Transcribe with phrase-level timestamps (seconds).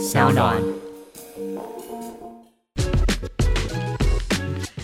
[0.00, 0.56] 小暖。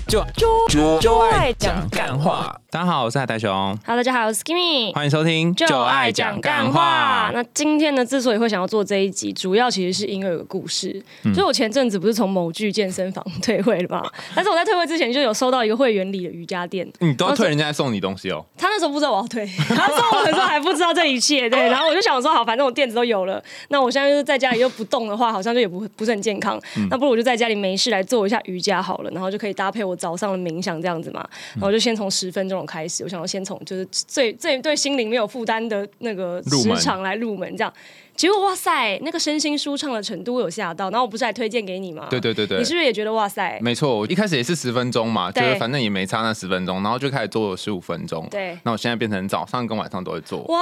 [0.06, 0.22] 就
[0.68, 2.54] 就就爱讲干话。
[2.68, 3.48] 大家好，我是海苔熊
[3.86, 4.92] ，Hello，大家好，我是 Skimmy。
[4.92, 7.30] 欢迎收听就爱讲干话。
[7.32, 11.00] 那今天呢，之所以会想要做这一集，主要其实是因为有个故事。
[11.22, 14.04] 嗯所以我前阵子不是从某具健身房退会了嘛？
[14.34, 18.44] 但是我在退会之前就有收到一个会员里的瑜伽垫，你都要退人家送你东西哦。
[18.58, 21.60] 他那时候不知道我要退，他送我的时候还不知道这一切，对。
[21.70, 26.60] 然后我就想说，好，反正我垫子都有了，那我现在就是在家里又不动的话，好像就也不 不是很健康。
[26.90, 31.24] 那不如我就在家里没事来做一下瑜伽好了，然后就可以搭配我早上的冥想这样子嘛。
[31.54, 37.72] 然后我就先从十分钟开始，我想要先从就是最最对心灵没有负担的那个时长来入门，这样。
[38.14, 42.06] 结果哇塞，那个身心舒畅的程度有吓到，然后我不是还推荐给你吗？
[42.08, 43.58] 对对对对你是不是也觉得哇塞？
[43.60, 48.26] 没错，我一开始也是十分钟嘛，觉对得反正也没差那十分钟，然后就开始做十五分钟。
[48.30, 50.60] 对那我现在变成早上跟晚上都会做，哇，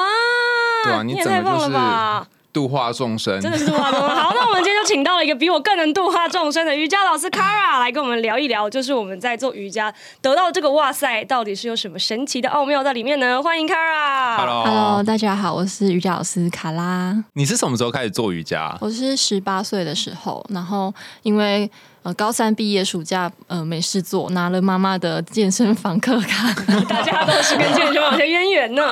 [0.82, 2.28] 对啊，你你也整个就太棒了吧！
[2.28, 3.38] 是度化众生。
[3.40, 4.08] 真的是度化众生。
[4.08, 13.42] 好，那我们今天就请到了一个比我更能度化众生的瑜伽老师 Kara 来跟我们聊一聊，就是我们在做瑜伽得到这个哇塞，到底是有什么神奇的奥妙在里面呢？
[13.42, 14.36] 欢迎 Kara。
[14.36, 17.22] Hello，, Hello，大家好，我是瑜伽老师卡拉。
[17.32, 18.74] 你是什么时候开始做瑜伽？
[18.80, 21.68] 我是十八岁的时候，然后因为
[22.04, 26.54] 呃高三毕业暑假呃没事做，拿了妈妈的健身房课卡，
[26.88, 28.82] 大家都是跟健身房有些渊源呢。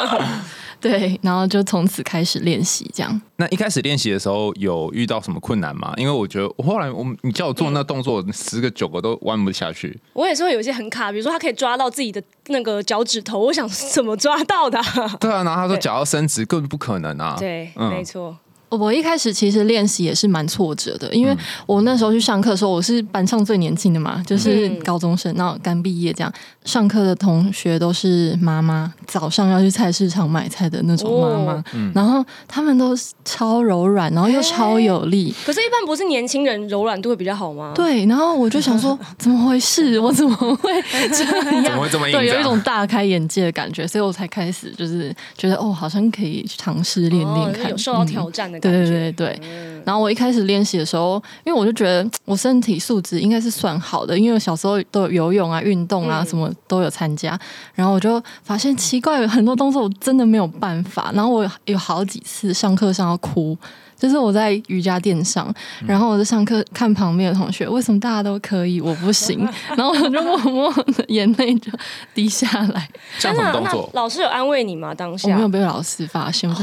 [0.83, 3.23] 对，然后就从此开始练习这样。
[3.37, 5.95] 那一开始练习的时候有遇到什么困难吗？
[5.97, 9.97] 因为我觉得我后来我你叫我做那动作，十个九个都弯不下去。
[10.13, 17.37] 我也是会有一些很卡，比如说他可以抓到自己的那个脚趾头，我想怎么抓到的啊、对啊，然后他说对脚要伸直，根本不可能啊。
[17.39, 18.37] 对，嗯没错。
[18.77, 26.33] 我一开始其实练习也是蛮挫折的，因为我那时候去上课的时候，我是班上最年轻的嘛，就是嗯高中生，然后刚毕业这样。
[26.64, 35.34] 上课的同学都是妈妈，早上要去菜市场买菜的那种妈妈，哦然后他们都是超柔软，然后又超有力。
[35.45, 37.73] 可是，一般不是年轻人柔软度会比较好吗？
[37.75, 39.98] 对，然后我就想说， 怎么回事？
[39.98, 41.64] 我怎么会这样？
[41.64, 48.90] 怎么会这么硬对，有一种大开眼界的感觉，所以我才开始就是觉得哦，好像可以尝试练哦练看，有受到嗯挑战的感对觉。
[48.90, 49.40] 对对对，
[49.84, 57.39] 然后我一开始练习的时候，因为我就觉得我身体素质应该是算好的，因为我小时候都有游泳啊、运动啊嗯什么都有参加，
[57.74, 63.56] 然后我就发现奇怪，有很多动作我真的没有办法，然后我有好几次上课上要哭。
[64.02, 65.46] 就是我在瑜伽垫上，
[65.83, 69.48] 嗯然后我在上课看旁边的同学，为什么大家都可以，我不行？
[69.77, 71.70] 然后我就默默的眼泪就
[72.12, 72.89] 滴下来，
[73.20, 73.89] 像什么动那作？
[73.92, 74.92] 老师有安慰你吗？
[74.92, 76.62] 当我没有被老师发现，我就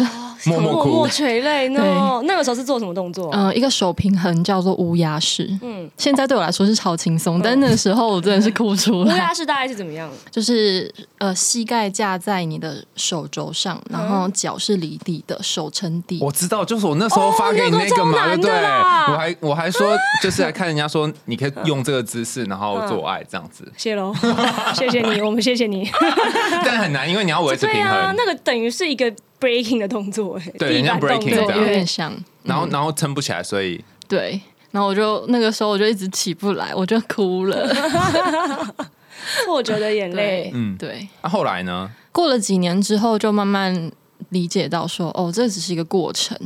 [0.51, 1.07] 默默默默。
[1.07, 1.79] 垂泪那。
[2.25, 3.31] 那个时候是做什么动作？
[3.31, 10.09] 呃，一个手平衡叫做乌鸦式，嗯，现在对我来说是超轻松，但那个时候我真的是哭出来乌，鸦式大概是怎么样？
[10.29, 16.19] 就是呃膝盖架在你的手肘上，然后嗯脚是离地的，手撑地。
[16.21, 18.53] 我知道，就是我那时候发给你哦那个嘛，对不对？
[18.53, 24.13] 我还我还说，就是来看人家说，你可以用这个姿势，然后做爱这样子， 谢喽，
[24.75, 25.89] 谢谢你，我们谢谢你。
[26.65, 32.13] 但很难，因为你要维持对平啊，衡，那个等于是一个 breaking 的动作，哎对很像地板动 breaking 作对，这样有点像，
[32.43, 34.39] 然后然后撑不起来，所以对。
[34.71, 37.67] 然后我就那个时候我就一直起不来，我就哭了。
[39.43, 41.09] 挫折的眼泪对。，嗯对。
[41.23, 41.89] 那后来呢？
[42.11, 43.91] 过了几年之后，就慢慢
[44.29, 46.37] 理解到说，哦，这只是一个过程。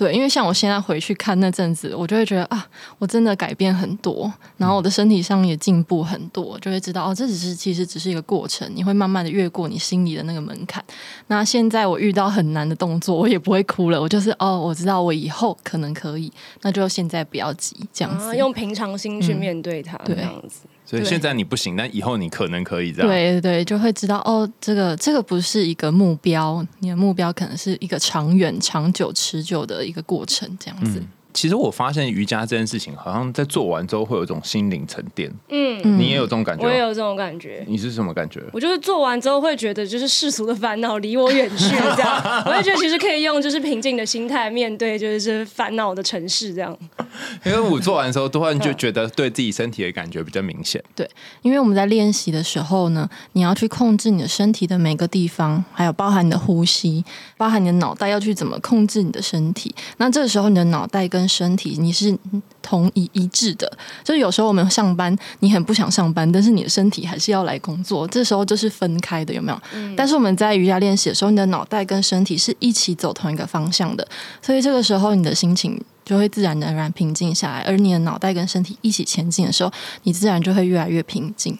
[0.00, 2.66] 对，因为像我现在回去看那阵子，我就会觉得啊，
[2.98, 10.82] 我真的改变很多，然后我的身体上也进步很多，就会知道哦，这只是其实只是一个过程，你会慢慢的越过你心里的那个门槛。
[11.26, 16.32] 那现在我遇到很难的动作，我也不会哭了，我就是哦，我知道我以后可能可以，
[16.62, 18.24] 那就现在不要急，这样子。
[18.30, 20.60] 啊，用平常心去面对它，这对样子。
[20.90, 23.08] 对所以现在你不行，但以后你可能可以这样。
[23.08, 31.02] 对对对，就会知道哦，这个这个不是一个目标，你的目标可能是一个长远、长久、持久的一个过程，这样子。
[31.32, 35.30] 其实我发现瑜伽这件事情，好像在做完之后会有一种心灵沉淀。
[35.48, 36.64] 嗯，嗯你也有这种感觉？
[36.64, 37.64] 我也有这种感觉。
[37.68, 38.42] 你是什么感觉？
[38.52, 42.22] 我就是做完之后会觉得，就是世俗的烦恼离我远去，这样。
[42.46, 46.76] 我也觉得其实可以用就是平静的心态面对，就是这烦恼的城市，这样。
[47.44, 50.82] 因为我做完之后，突然就觉得对自己身体的感觉比较明显。
[50.94, 51.08] 对
[51.42, 57.04] 因为我们在练习的时候呢，你要去控制你的身体的每个地方，还有包含你的呼吸，
[57.36, 59.74] 包含你的脑袋要去怎么控制你的身体。
[59.98, 62.16] 那这个时候，你的脑袋跟身体你是
[62.62, 63.70] 同一一致的。
[64.04, 69.60] 就是有时候我们上班，你很不想上班，但是你的身体还是要来工作，这时候就是分开的，有没有？
[69.96, 74.06] 但是我们在瑜伽练习的时候，你的脑袋跟身体是一起走同一个方向的，
[74.42, 75.80] 所以这个时候你的心情。
[76.02, 79.70] 就会自然而然平静下来，而你的脑袋跟身体一起前进的时候，
[80.02, 81.56] 你自然就会越来越平静。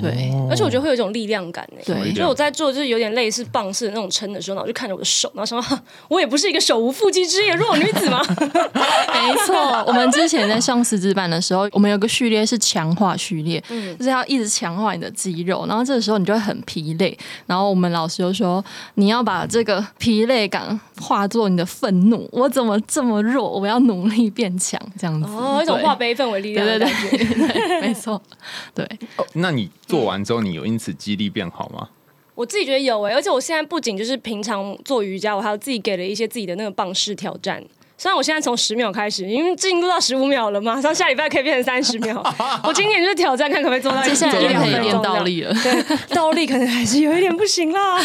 [0.00, 1.78] 对，而且我觉得会有一种力量感呢。
[1.84, 8.20] 对就我在做就是有点类似棒式的那种撑的时候，然后我就看着我的手，然后想说，我也不是一个手无缚鸡之力的弱女子吗。
[8.30, 17.16] 没错，我们之前在上师资班的时候，我们有个序列是强化序列，嗯就是要一直强化你的肌肉，然后这个时候你就会很疲累，
[17.46, 23.48] 然后我们老师就说你要把这个疲累感化作你的愤怒，我怎么这么弱？
[23.58, 25.28] 我要努力变强，这样子。
[25.28, 27.16] 哦，一种化悲愤为力量对对的感觉。
[27.16, 28.20] 对对，没错，
[28.74, 28.88] 对。
[29.34, 31.88] 那你做完之后，你有因此肌力变好吗？
[32.34, 37.64] 我自己觉得有诶、而且我现在不仅就是平常做瑜伽，我还有自己给了一些自己的那个棒式挑战。
[37.96, 42.22] 虽然我现在从十秒开始，因为进入到十五秒了嘛，马上下礼拜可以变成三十秒。
[42.64, 45.54] 我今年就是挑战，看可不可以做到接下来就可以练两分钟倒立了。
[45.54, 47.98] 对，倒立可能还是有一点不行啦。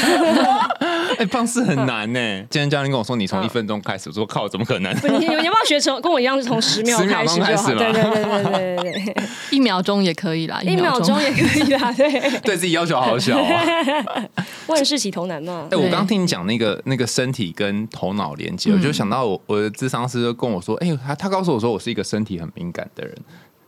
[1.18, 2.20] 哎，棒式很难呢。
[2.50, 4.94] 今天教练跟我说，你从一分钟开始，我说靠，怎么可能？
[5.20, 7.46] 你你你要不要学成跟我一样，是从十秒10秒开始就好？
[7.46, 9.16] 钟开始嘛对对对对对对对，
[9.50, 11.92] 一秒钟也可以啦，一秒钟也可以啦。
[11.94, 14.24] 对，对自己要求好小啊！
[14.68, 15.76] 万事起头难嘛哎、。
[15.76, 23.16] 我对刚听你讲那个那个身体跟头脑连接，我就想到我我的智商师就跟我说，哎、他他告诉我说我是一个身体很敏感的人，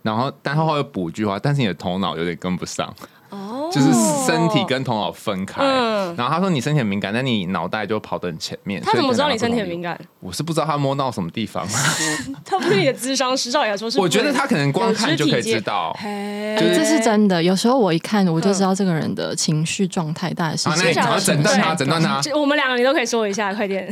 [0.02, 2.94] 然后但他后来补一句话，但是你的头脑有点跟不上，
[3.30, 3.88] 哦就是
[4.26, 5.62] 身体跟头脑分开。
[5.64, 8.82] 嗯然后他说你身体很敏感，但你脑袋就跑得很前面。
[8.82, 9.66] 他怎么知道你身体很？
[9.66, 9.98] 敏感？
[10.20, 11.66] 我是不知道他摸到什么地方，
[12.44, 13.98] 他不是你的智商师，照理来说是。
[13.98, 15.96] 我觉得他可能光看就可以知道。
[15.98, 17.42] 嘿哎这是真的。
[17.42, 23.90] 有时候我一看，我就知道这个人的情绪状态大概是怎样快诊断他，对诊断他，我们两个你都可以说一下，快点。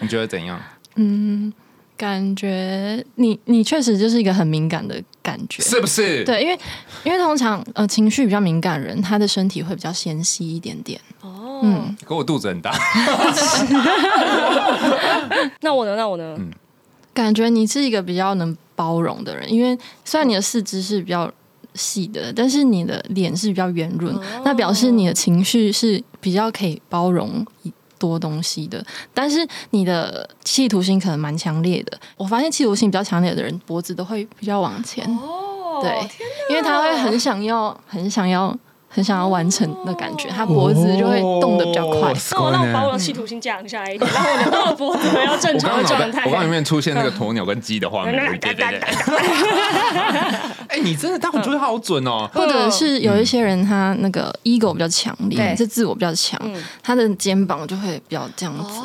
[0.00, 0.60] 你觉得怎样？
[1.96, 6.24] 感觉你你确实就是一个很敏感的感觉，是不是？
[6.24, 6.58] 对，因为
[7.04, 11.00] 因为通常呃情绪比较敏感的人，他的身体会比较纤细一点点。
[11.20, 12.72] 哦，嗯，可我肚子很大，
[15.60, 15.94] 那我呢？
[15.94, 16.36] 那我呢？
[17.14, 21.30] 感觉你是一个比较能包容的人，因为虽然你的四肢是比较
[21.74, 27.46] 细的，但是你的脸是比较圆润，那表示你的情绪是比较可以包容
[28.08, 28.84] 多东西的。
[29.14, 35.90] 但是你的企图心可能蛮强烈的，我发现企图心比较强烈的人，脖子都会比较往前，哦，对，
[36.50, 38.58] 因为他会很想要，很想要。
[38.94, 42.12] 很想要完成的感觉，他脖子就会动得比较快。
[42.12, 46.22] 哦那我让我把我的企图心降下来一点，让我的我的脖子回到正常的状态。
[46.26, 48.80] 我刚刚里面出现那个鸵鸟跟鸡的画面，对对对。
[50.68, 52.28] 哎，你真的，但我觉得好准哦。
[52.32, 58.80] 或者是有一些人他那个 ego 比较强烈，是自我比较强，嗯他的肩膀就会比较这样子，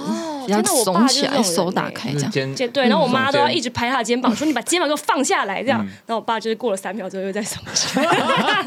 [0.55, 2.31] 哦比较真的我爸耸起来，手打欸开这样。
[2.31, 5.79] 肩对对，然后我妈都要一直直拍他的肩膀，说你把肩膀给我放下来，这样。
[6.05, 8.65] 然后我爸就是过了三秒之后又再耸起来。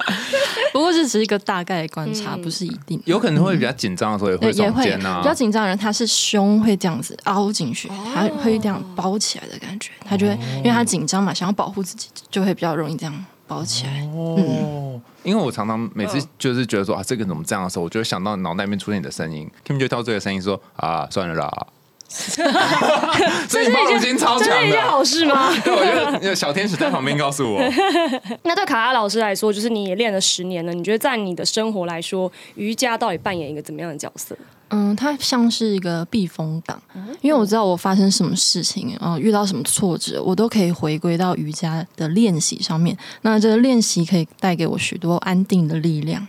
[0.72, 3.00] 不过这只是一个大概的观察，嗯不是一定。
[3.06, 5.34] 有可能会比较紧张的时候也会对，也会耸肩啊比较。
[5.40, 14.08] 紧张的人，他是胸会这样子凹进去，他会这样包起来的感觉，他就会因为他紧张嘛，想要保护自己，就会比较容易这样包起来。
[14.14, 21.66] 哦，因为我常常每次就是觉得说啊，这个怎么这样的时候，我就会想到脑袋里面出现你的声音，Kim 就挑这个声音说啊，算了啦。
[22.10, 24.82] 所以你包容心超强这是一件。
[24.82, 25.48] 好事吗？
[25.64, 27.60] 对，我觉得有小天使在旁边告诉我，
[28.42, 34.36] 那对卡拉老师来说，就是你也练了十年了，你觉得在你的生活来说，瑜伽到底扮演一个怎么样的角色？
[34.70, 36.80] 嗯，它像是一个避风港，
[37.20, 42.96] 因为我知道我发生什么事情，呃，遇到什么挫折，我都可以回归到瑜伽的练习上面。
[43.22, 46.26] 那这个练习可以带给我许多安定的力量。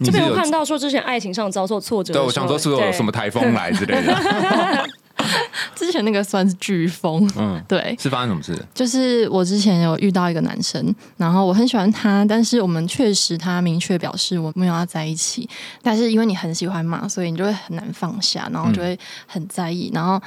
[0.00, 4.12] 这边有看到说之前爱情上遭受挫折对，我想说是不是有什么台风来之类的？
[5.74, 8.64] 之前那个算是飓风，嗯， 对，是发生什么事？
[8.74, 15.48] 就是我之前有遇到一个男生，然后我很喜欢他，但是我们确实他明确表示我没有要在一起，
[15.82, 20.20] 但是因为你很喜欢嘛，所以你就会很难放下，然后就会很在意，然后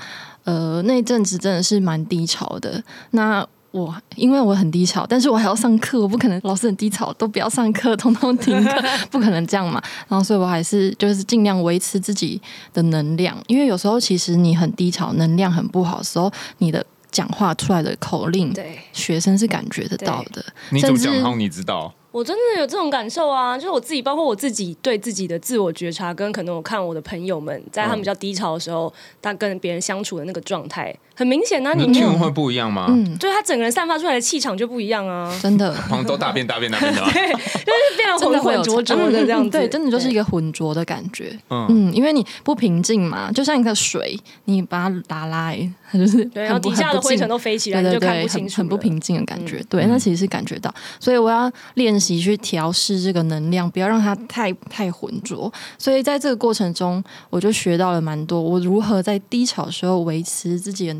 [0.43, 2.83] 呃那阵子真的是蛮低潮的。
[3.11, 8.81] 那我因为我很低潮，但是我还要上课，我不可能老师很低潮都不要上课，通通停课，
[9.11, 9.81] 不可能这样嘛。
[10.07, 12.41] 然后所以我还是就是尽量维持自己
[12.73, 20.43] 的能量，因为有时候其实你很低潮，能量很不好的时候，你的讲话出来的口令，对学生是感觉得到的。
[20.71, 21.35] 你怎么讲好？
[21.35, 21.93] 你知道？
[22.09, 32.85] 我真的有这种感受啊，就是我自己，包括我自己对自己的自我觉察，跟可能我看我的朋友们在他们比较低潮的时候，他跟别人相处的那个状态，很明显啊，那你没有 tune 会不一样吗？
[32.89, 35.71] 嗯，就是他整个人散发出来的气场就不一样啊，真的。
[35.89, 37.31] 旁都大变大变大变的对？
[37.31, 41.37] 就是变得浑浑浊浊的这样子，对，真的就是一个个浑浊的感觉。
[41.49, 47.27] 嗯，嗯，因为你不平静嘛，就像一个水，你把它打来，它就是对，然后底下的灰尘。
[47.27, 49.61] 都飞起来，你就看不清楚很不平静的感觉。
[49.67, 55.51] 对，那其实是感觉到，所以我要练习去调试这个能量，不要让它太太浑浊。
[55.77, 60.95] 所以在这个过程中，我就学到了蛮多，我如何在低潮的时候维持自己的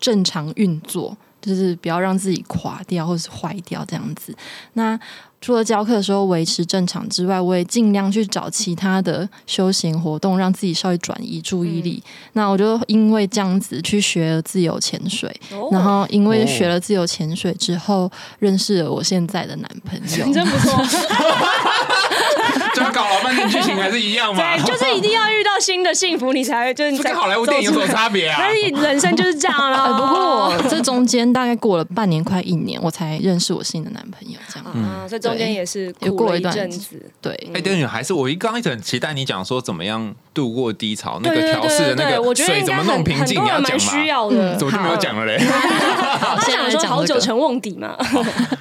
[0.00, 1.16] 正常运作。
[1.40, 4.34] 就是不要让自己垮掉或是坏掉这样子。
[4.72, 4.98] 那
[5.40, 12.02] 除了教课的时候维持正常之外，我也尽量去找其他的休闲活动，让自己稍微转移注意力。
[12.32, 20.26] 那我就因为这样子去学了自由潜水，哦然后因为学了自由潜水之后，认识了我现在的男朋友。
[20.34, 20.84] 真不错，
[22.74, 24.56] 就 搞老半天剧情还是一样嘛？
[24.56, 28.36] 对，就是一定要遇到新的幸福，你才会就是这跟好莱坞电影有什么差别啊？
[28.40, 29.86] 但是人生就是这样呃啦。
[29.96, 34.36] 不过我这中间大概过了半年，快一年，我才认识我新的男朋友。
[34.52, 37.00] 这样，啊，所以中间也是有苦了一过一段阵子。
[37.22, 44.06] 对，哎，对，还是我一刚一直很期待你讲说怎么样度过低潮，那对对个调试的对对，那个我觉得水怎么弄平静，你要讲需？
[44.08, 44.56] 要的。
[44.56, 45.38] 怎么就没有讲了嘞？
[45.38, 47.94] 他想说好久成瓮底嘛，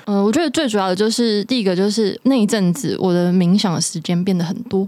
[0.05, 4.85] 嗯、我觉得最主要的就是第一个就是那一阵子我的冥想的时间变得很多，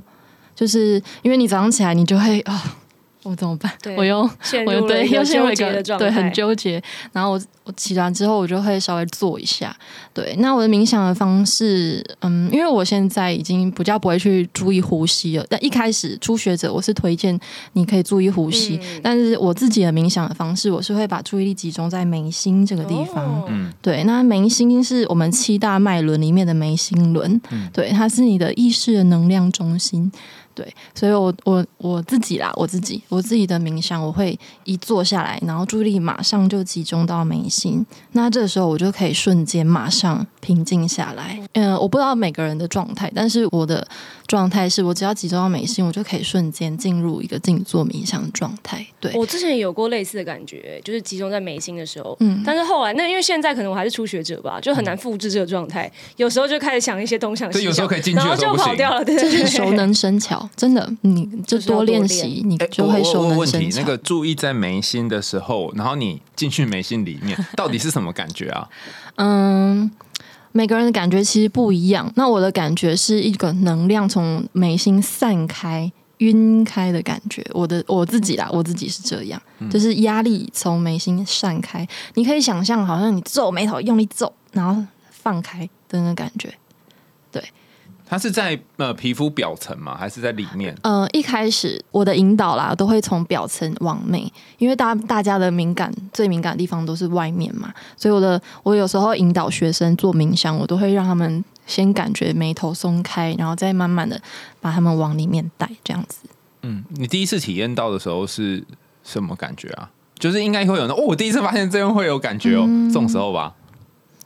[0.53, 2.75] 就是因为你早上起来你就会啊。
[3.23, 3.71] 我怎么办？
[3.97, 4.21] 我又
[4.65, 6.81] 我又对又陷入一个结的状态，对很纠结。
[7.11, 9.75] 然后我我起床之后，我就会稍微坐一下。
[10.13, 15.45] 对，那我的冥想的方式，嗯，因为我现在已经比较不会去注意呼吸了。
[15.49, 17.37] 但一开始初学者，我是推荐
[17.73, 23.25] 你可以注意呼吸，嗯但是我自己的冥想的方式，我是会把注意力集中在眉心这个地方。
[23.25, 27.39] 哦嗯对，那眉心是我们七大脉轮里面的眉心轮，
[27.73, 30.11] 对，它是你的意识的能量中心。
[30.59, 41.39] 对，所以我我我自己啦，我自己我自己的冥想，我会一坐下来，然后注意力马上就集中到眉心，那这个时候我就可以瞬间马上平静下来。
[41.53, 43.87] 嗯、我不知道每个人的状态，但是我的
[44.27, 48.85] 状态是我只要集中到眉心，我就可以瞬间进入一个静坐冥想的状态。
[48.99, 68.67] 对，我之前有过类似的感觉，就是集中在眉心的时候，嗯但是后来那因为现在可能我还是初学者吧，就很难复制这个状态，有时候就开始想一些东想西想，对有时候可以进去然后就跑掉了，对对对，这是熟能生巧，真的，你就多多练练习，你哎就会熟我我我问能生巧。，题那个注意在眉心的时候，然后你进去眉心里面， 到底是什么感觉啊？
[69.15, 69.89] 嗯，
[70.51, 72.11] 每个人的感觉其实不一样。
[72.15, 77.45] 那我的感觉是一个能量从眉心散开、晕开的感觉。
[77.53, 81.87] 我的我自己啦，我自己是这样，就是压力从眉心散开。
[82.15, 86.53] 你可以想象，好像你皱眉头，用力皱，然后放开的那个感觉。
[88.09, 89.95] 它是在呃皮肤表层吗？
[89.95, 90.75] 还是在里面？
[90.81, 104.19] 呃，一开始我的引导啦，都会从表层往内，因为大大家的敏感最敏感的地方都是外面嘛，所以我的我有时候引导学生做冥想，我都会让他们先感觉眉头松开，然后再慢慢的
[104.59, 106.21] 把他们往里面带，这样子。
[106.63, 108.63] 嗯，你第一次体验到的时候是
[109.03, 109.91] 什么感觉啊？
[110.17, 113.53] 就是应该会有那哦，我第一次发现这样会有感觉哦，这种时候吧。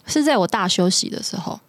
[0.05, 1.59] 是在我大休息的时候，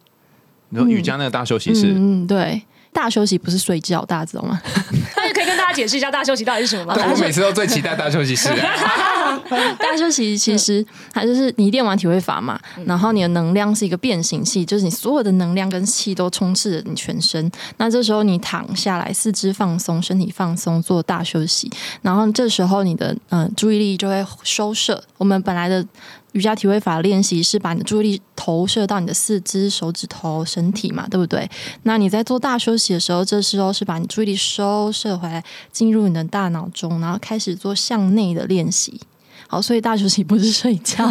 [0.69, 4.59] 你说瑜伽那个大休息室，嗯，嗯对，大休息不是睡觉，大家知道吗？
[5.17, 6.93] 那可以跟大家解释一下大休息到底是什么吗？
[6.95, 8.49] 对我每次都最期待大休息室。
[9.79, 17.51] 大休息其实它就是你练完体会法嘛，然后你的能量是一个变形器，就是你所有的能量跟气都充斥着你全身。
[17.77, 21.69] 那这时候你躺下来，四肢放松，身体放松，做大休息，
[22.01, 25.03] 然后这时候你的嗯、呃注意力就会收摄。
[25.17, 25.85] 我们本来的
[26.35, 31.49] 瑜伽体位法练习是把你的注意力投射到你的四肢、手指头、身体嘛，对不对？
[31.83, 38.99] 那你在做大休息的时候，这时候是把你注意力收摄回来，进入你的大脑中，然后开始做向内的练习。
[39.47, 41.07] 好，所以大休息不是睡觉，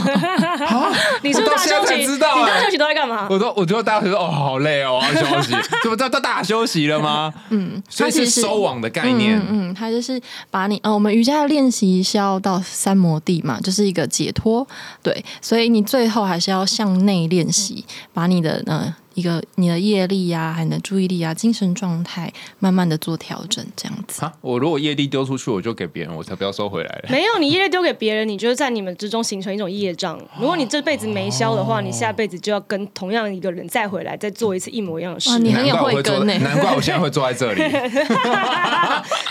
[1.23, 2.07] 你是不是大休息？
[2.07, 3.27] 知道哎你大休息都在干嘛？
[3.31, 5.53] 我都我觉得大家觉得哦好累哦，我要休息，
[5.83, 7.33] 这不叫到大休息了吗？
[7.51, 9.39] 嗯，所以是收网的概念。
[9.39, 14.67] 嗯嗯，它就是把你呃，我们瑜伽的练习是要到三摩地嘛，就是一个解脱，
[15.03, 24.25] 对，所以你最后还是要向内练习，把你的呃一个你的业力呀、还有你的注意力啊、精神状态，慢慢的做调整，这样子。
[24.25, 27.09] 啊，我如果业力丢出去，我就给别人，我才不要收回来了。
[27.09, 30.21] 没有，你业力丢给别人，你就是在你们之中形成一种业障。
[30.39, 35.31] 如果你这辈子没消的话，你下辈子就要跟同样一个人再回来，再做一次一模一样的事。
[35.31, 37.61] 哇你很有慧根欸难怪我现在会坐在这里。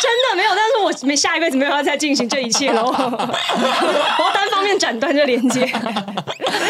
[0.03, 2.85] 真的没有，但是我没下一辈子没有要再进行这一切喽。
[2.87, 5.65] 我要单方面斩断这连接。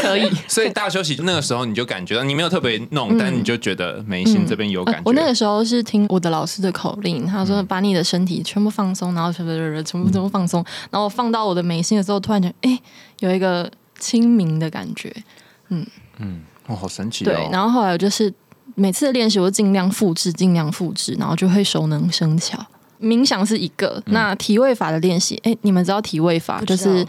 [0.02, 0.32] 可以。
[0.48, 5.00] 所以大休息那个时候，你就感觉到你没有特别弄，但你就觉得眉心这边有感觉。
[5.00, 9.52] 呃我那个时候是听我的老师的口令，他说把你的身体全部放松，然后全部
[9.84, 12.80] 全部全部放松，然后我放到我的眉心的时候，突然觉得哎、
[13.20, 13.70] 有一个
[14.00, 15.14] 清明的感觉。
[15.70, 15.86] 嗯
[16.20, 17.50] 嗯哦，好神奇对，哦！
[17.52, 18.34] 然后后来我就是
[18.76, 22.58] 每次的练习，我尽量复制，尽量复制，然后就会熟能生巧。
[23.02, 27.06] 冥想是一个，那体位法的练习，哎，你们知道体位法就是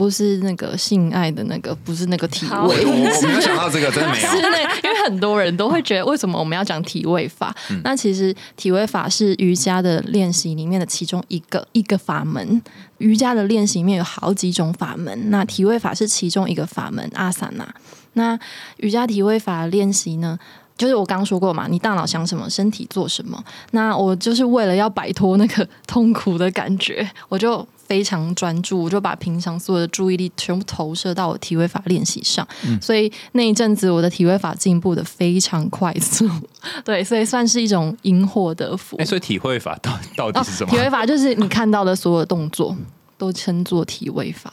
[0.00, 2.56] 不是那个性爱的那个，不是那个体位。
[2.56, 4.48] 我我没有想到这个，真的没是有。
[4.48, 7.54] 那，因为很多人都会觉得，为什么我们要讲体位法？
[7.84, 12.62] 那其实体位法是瑜伽的练习里面的其中一个一个法门。
[12.96, 17.74] 瑜伽的练习里面有好几种法门，那体位法是其中一个法门，阿萨那。
[18.14, 18.38] 那
[18.78, 20.38] 瑜伽体位法练习呢？
[20.78, 23.44] 就是我刚刚说过嘛，你大脑想什么，身体做什么。
[23.72, 32.46] 那我就是为了要摆脱那个痛苦的感觉，我就非常专注，我就把平常所有的注意力全部投射到我体位法练习上。
[32.80, 36.30] 所以那一阵子我的体位法进步的非常快速，
[36.86, 38.96] 对，所以算是一种因祸得福。
[38.98, 40.78] 哎，所以体位法 到到底哦是什么体？
[40.78, 42.76] 位法就是你看到的所有动作
[43.18, 44.52] 都称作体位法，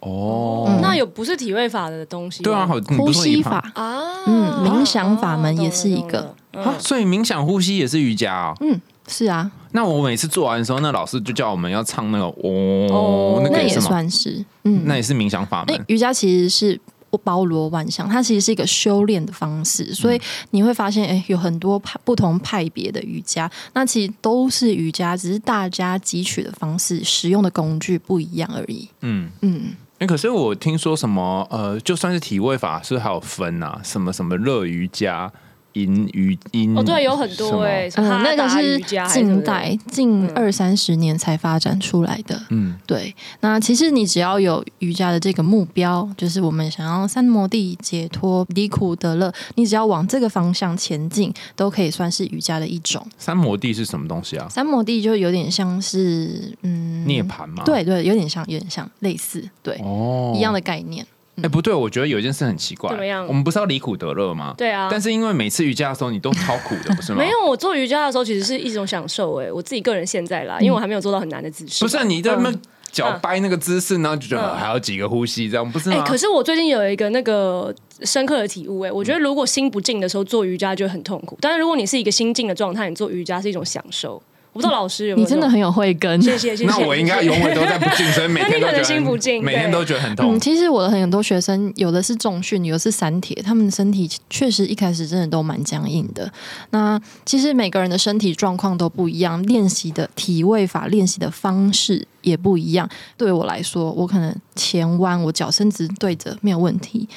[0.00, 2.44] 哦，那有不是体位法的东西吗？
[2.44, 3.56] 对啊，好，呼吸法。
[3.74, 3.98] 啊，
[4.28, 8.54] 嗯冥想法门哦也是一个啊，所以冥想呼吸也是瑜伽啊。
[8.60, 13.80] 嗯，是啊，那我每次做完的时候，那老师就叫我们要唱那个哦哦，那也那个也？
[13.80, 15.84] 算是嗯，那也是冥想法门。
[15.88, 16.78] 瑜伽其实是
[17.24, 28.86] 包罗万象，它其实是一个修炼的方式，所以你会发现，哎，有很多派不同派别的瑜伽，那其实都是瑜伽，只是大家汲取的方式、使用的工具不一样而已。
[29.00, 33.80] 嗯，嗯，哎，可是我听说什么呃，就算是体位法，是还有分啊？
[33.82, 35.32] 什么什么热瑜伽、
[35.82, 38.78] 阴瑜音哦，对，有很多哎，哎，嗯，那个是
[39.12, 42.40] 近代近嗯二三十年才发展出来的。
[42.50, 53.06] 嗯，对，那其实你只要有瑜伽的这个目标，就是我们想要三摩地解脱、离苦得乐，你只要往这个方向前进，都可以算是瑜伽的一种。
[53.16, 54.48] 三摩地是什么东西啊？
[54.48, 61.06] 三摩地就有点像是嗯涅槃嘛？，对对，有点像，有点像，类似，对，哦一样的概念。
[61.42, 62.90] 哎、不对，我觉得有一件事很奇怪。
[62.90, 64.54] 怎么样我们不是要离苦得乐吗？
[64.56, 67.18] 对啊，但是因为每次瑜伽的时候，你都超苦的，不是吗？
[67.22, 71.84] 没有，我做瑜伽的时候其实是一种享受哎，我自己个人现在啦，因为我还没有做到很难的姿势。
[71.84, 72.52] 不是啊你在那
[72.90, 76.04] 脚掰那个姿势，然后就觉得嗯还有几个呼吸，这样不是哎、吗？
[76.06, 84.20] 可是我最近有一个那个深刻的体悟、哎，我觉得如果心不静的时候做瑜伽就很痛苦，但是如果你是一个心静的状态，你做瑜伽是一种享受。
[84.58, 86.20] 我不知道老师有没有你真的很有慧根。
[86.20, 86.66] 谢谢谢谢。
[86.66, 90.40] 那我应该永远都在不静，所以每天都觉得心不静每天都觉得很痛嗯，。
[90.40, 96.28] 其实我的很多学生，有的是重训，有的是散铁，他们的身体确实一开始真的都蛮僵硬的。
[96.70, 102.88] 那其实每个人的身体状况都不一样，练习的体位法练习的方式也不一样。
[103.16, 107.08] 对我来说，我可能前弯，我脚伸直对着没有问题。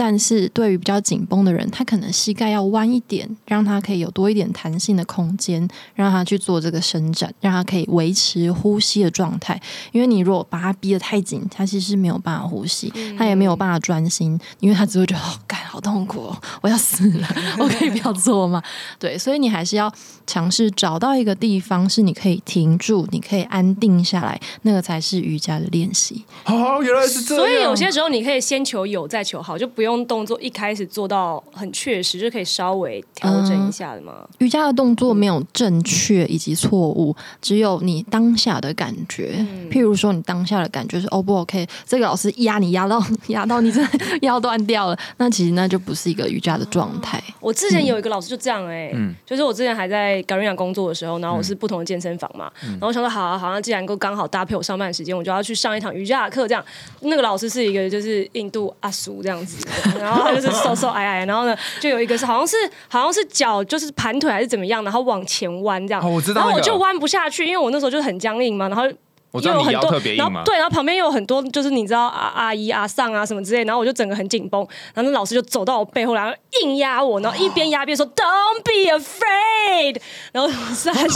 [0.00, 9.60] 但是对于比较紧绷的人，他可能膝盖要弯一点，让他可以有多一点弹性的空间，让他去做这个伸展，让他可以维持呼吸的状态。
[9.90, 18.62] 因为你如果把他逼得太紧，他其实没有办法呼吸，他也没有办法专心，因为他只会觉得哦，干好痛苦、哦，我要死了， 我可以不要做吗？
[19.00, 19.92] 对，所以你还是要
[20.26, 26.24] 尝试找到一个地方是你可以停住，你可以安定下来，那个才是瑜伽的练习。
[26.44, 27.44] 哦，原来是这样。
[27.44, 34.26] 所以有些时候你可以先求有再求好，就不用动作一开始做到很确实，就可以稍微调整一下的嘛。
[34.38, 39.46] 瑜伽的动作没有正确以及错误，只有你当下的感觉。
[39.70, 41.66] 譬如说，你当下的感觉是 O 不 OK？
[41.86, 47.22] 这个老师压你压到 压到你真的腰断掉了，那其实那就不是一个瑜伽的状态。
[47.40, 56.48] 我之前有一个老师就这样哎、嗯就是我之前还在感瑞养工作的时候，然后我是不同的健身房嘛，然后我想说好啊好啊，既然够刚好搭配我上班的时间，我就要去上一堂瑜伽的课。
[56.48, 56.64] 这样，
[57.02, 62.56] 那个老师是一个就是印度阿叔这样子的，然后他就是瘦瘦矮矮，然后呢就有一个是好像是
[62.88, 68.84] 好像是脚就是盘腿还是怎么样，然后往前弯这样，哦我知道然后我就弯不下去，因为我那时候就是很僵硬嘛，然后。
[69.30, 70.30] 我知道你腰又有很多特别硬嘛。
[70.30, 74.60] 然后对，然后旁边又有很多，就是你知道阿阿姨、阿上啊什么之类，然后我就整个很紧绷，
[74.94, 80.00] 然后那老师就走到我背后，然后硬压我，然后一边压一边说 “Don't be afraid”，
[80.32, 81.08] 然后我傻笑。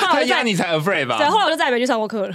[0.00, 1.16] 他压你才 afraid 吧？
[1.18, 2.34] 对，后来我就再也没去上过课了。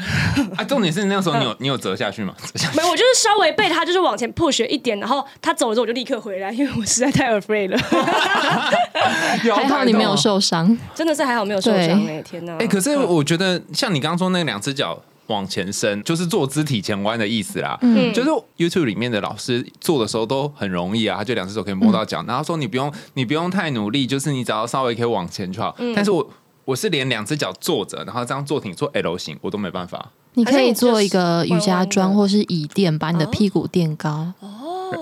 [0.57, 2.33] 啊，重点是那个时候你有你有折下去吗？
[2.53, 7.77] 折下去没有，我就是稍微被他就是往前 push 一点，然后他走了之后我就立刻回来，因为我实在太 afraid 了，
[9.45, 10.77] 腰还好你没有受伤。
[10.93, 12.55] 真的是还好没有受伤哎、天哪！
[12.59, 17.77] 哎、可是我觉得像你刚刚说那两只脚往前伸，就是坐姿体前弯的意思啦。
[17.81, 25.75] 嗯就是 YouTube 里面的老师做的时候都很容易啊，他就两只手可以摸到脚，然后说你不用你不用太努力，就是你只要稍微可以往前就好。
[25.95, 26.29] 但是我
[26.65, 30.11] 我是连两只脚坐着，然后这样坐挺做 L 型，我都没办法。
[30.33, 34.33] 你可以做一个瑜伽砖或是椅垫，把你的屁股垫高。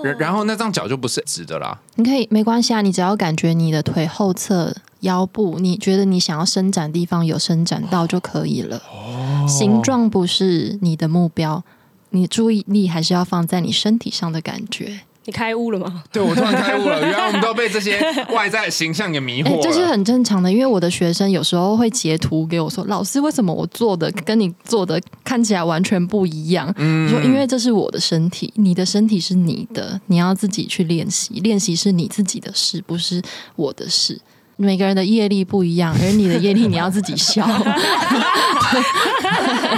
[0.02, 1.78] 然然后那张脚就不是直的啦。
[1.96, 8.76] 你可以没关系啊，你只要感觉你的腿后侧、腰部，你觉得你想要伸展的地方有伸展到就可以了。
[8.92, 11.62] 哦形状不是你的目标，
[12.10, 15.00] 你注意力还是要放在你身体上的感觉。
[15.26, 16.04] 你开悟了吗？
[16.12, 17.98] 对我突然开悟了，原来我们都被这些
[18.34, 19.60] 外在形象给迷哎、惑了。
[19.64, 33.22] 这是很正常的，因为我的学生有时候会截图给我说：“老师，为什么我做的跟你做的看起来完全不一样？”嗯我说：“因为这是我的身体，你的身体是你的，你要自己去练习，练习是你自己的事，不是
[33.56, 34.20] 我的事。”
[34.56, 37.44] 每个人的业力不一样，而你的业力你要自己消。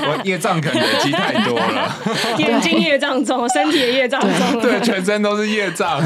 [0.09, 1.93] 我业障可能累积太多了，
[2.39, 4.61] 眼睛业障重，身体也业障重。
[4.61, 6.01] 对，全身都是业障。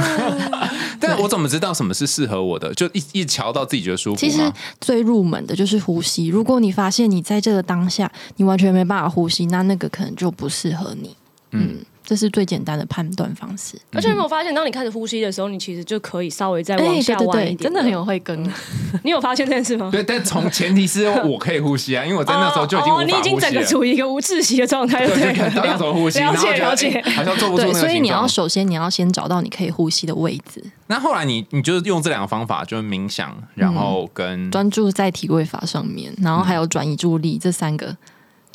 [1.00, 2.72] 但我怎么知道什么是适合我的？
[2.74, 4.16] 就一一瞧到自己觉得舒服？
[4.16, 4.40] 其实
[4.80, 6.28] 最入门的就是呼吸。
[6.28, 11.16] 如果你发现你在这个当下你完全没办法呼吸，那那个可能就不适合你。
[11.52, 11.78] 嗯，
[12.11, 13.79] 这是最简单的判断方式。
[13.92, 17.59] 而且有没有发现，当你开始呼吸的时候，你其实就可以稍微再哎，往下弯一点。
[17.59, 17.88] 真的很。
[17.88, 18.42] 有慧根。
[19.05, 19.88] 你有发现这件事吗？
[19.92, 23.61] 对，但从前提是我可以呼吸啊，因为我在那时候就已经无哦，你已经整个。
[23.70, 25.33] 处于一个无窒息的状态，对对，不对？
[25.33, 27.12] 就看到那时候呼吸，了解了解哎。
[27.12, 37.96] 好像做不出那对，个所以你要首先你要先找到你可以呼吸的位置，那后来你你就是用这两个方法，就是冥想，然后跟专注在体位法上面，然后还有转移注意力这三个。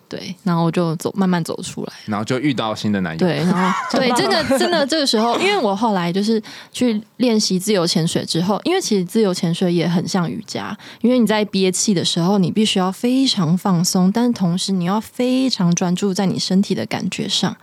[0.08, 1.94] 对，然后我就走，慢慢走出来。
[2.06, 3.20] 然后就遇到新的男友。
[3.20, 6.42] 对，然后 对，真的真的这个时候，因为我后来就是
[6.72, 17.56] 去练习自由潜水之后，因为其实自由潜水也很像瑜伽，因为你在憋气的时候，你必须要非常放松，但是同时你要非常专注在你身体的感觉上，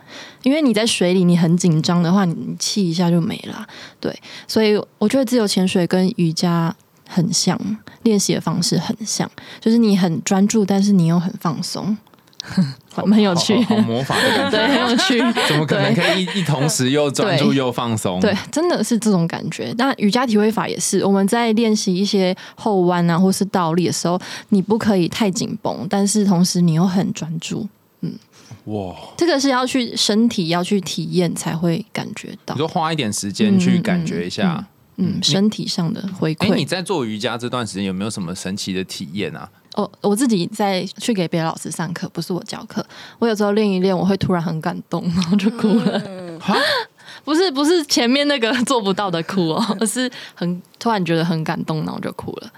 [0.43, 3.65] 因为你在水里你很紧张的话，你你气一下就没了。
[3.99, 4.13] 对，
[4.47, 6.75] 所以我觉得自由潜水跟瑜伽。
[7.05, 7.59] 很像，
[8.01, 9.29] 练习的方式很像，
[9.59, 11.95] 就是你很专注，但是你又很放松，
[12.93, 14.89] 很很有趣，好好好魔法的感 对，很。
[14.89, 15.19] 有趣。
[15.47, 18.19] 怎么可能可以一一同时又专注又放松？
[18.19, 19.73] 对，真的是这种感觉。
[19.77, 27.67] 那瑜伽体位法也是，我们在练习一些后弯啊，或是倒立的时候，你不可以太紧绷，但是同时你又很专注。
[28.01, 28.13] 嗯
[28.65, 28.93] 哇！
[29.17, 34.55] 这个是要去身体要去体验才会感觉到你，说花一点时间去感觉一下。
[34.57, 34.65] 嗯，
[35.21, 36.65] 身体上的回哎、你。
[36.65, 39.49] 在做瑜伽这段时间有没有什么神奇的体验啊？
[39.75, 42.85] 哦，我自己在去给别的老师上课，不是我教课。
[43.19, 45.99] 我有时候练一练，我会突然很感动，然后就哭了。
[46.39, 46.55] 哈
[47.23, 52.51] 不是不是前面那个做不到的哭哦，而是很突然觉得很感动，然后就哭了。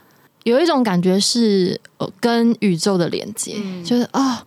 [0.44, 4.38] 有一种感觉是呃跟宇宙的连接，就是哦，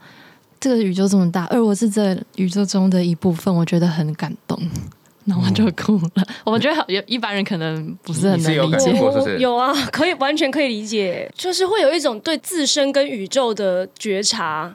[0.60, 4.60] 这个宇宙这么大，而我是这宇宙中的一部分，我觉得很感动，
[5.28, 6.26] 然后我就哭了。
[6.44, 14.74] 我觉得有一般人可能不是很能理解有啊，可以完全可以理解，就是会有一种对自身跟宇宙的觉察。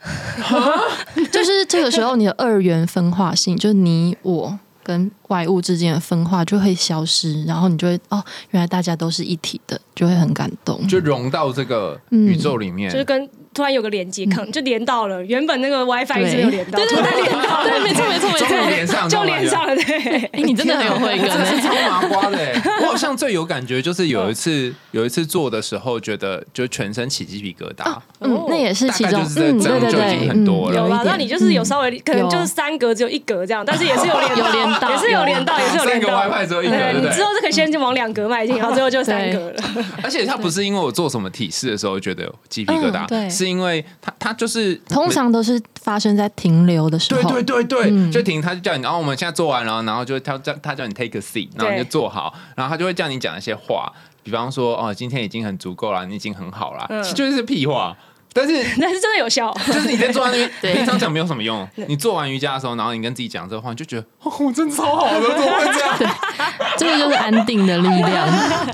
[1.32, 4.58] 就是这个时候你的二元分化性，就是你我。
[4.86, 10.86] 跟外物之间的分化就会消失，然后你就会哦，原来大家都是一体的，就会很感动。
[10.86, 12.92] 就融到这个嗯宇宙里面。
[12.92, 18.48] 就是跟突然有个连接，可能就连到了，原本那个 WiFi 一直没有连到，突然连到了，对，没错没错没错。
[18.68, 19.84] 连上，就连上了，对。
[20.32, 22.60] 哎，你真的很有慧根真的是欸超麻瓜的欸。
[22.82, 27.96] 我好像最有感觉就是有一次，有一次做的时候，觉得就全身起鸡皮疙瘩。
[28.20, 36.28] 嗯，那也是其中大概就是这嗯，对对对，经很多了嗯有啦，那你就是有稍微可能就是三格只有一格这样，但是也是有连有连到也是有连到，也是有连三个到。
[36.28, 37.22] WiFi 只有一格，对你之？
[37.22, 39.62] 后就可以先往两格迈进，然后最后就三格了。
[40.02, 47.30] 而且它不是因为我做什么体式的时候觉得有鸡皮疙瘩，嗯对是因为他他就是通常都是发生在停留的时候。
[47.30, 57.96] 对对对，嗯就停，他就叫你，然后我们现在做完了，然后就他叫他叫你 take a seat，然后你就坐好，然后他就会叫你讲一些话，比方说哦，今天已经很足够了，你已经很好了，嗯其实就是屁话，
[58.32, 61.66] 但是 但是真的有效，就是你在坐在那边， 平常讲没有什么用。
[61.86, 66.16] 你做完瑜伽的时候，然后你跟自己讲这话，你就觉得哦，我真的超好的，怎么会这样？
[66.78, 68.28] 这个就是安定的力量。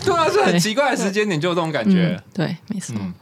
[0.05, 2.95] 对啊，是很奇怪的时间点，就有这种感觉嗯。，对，没错。
[2.99, 3.13] 嗯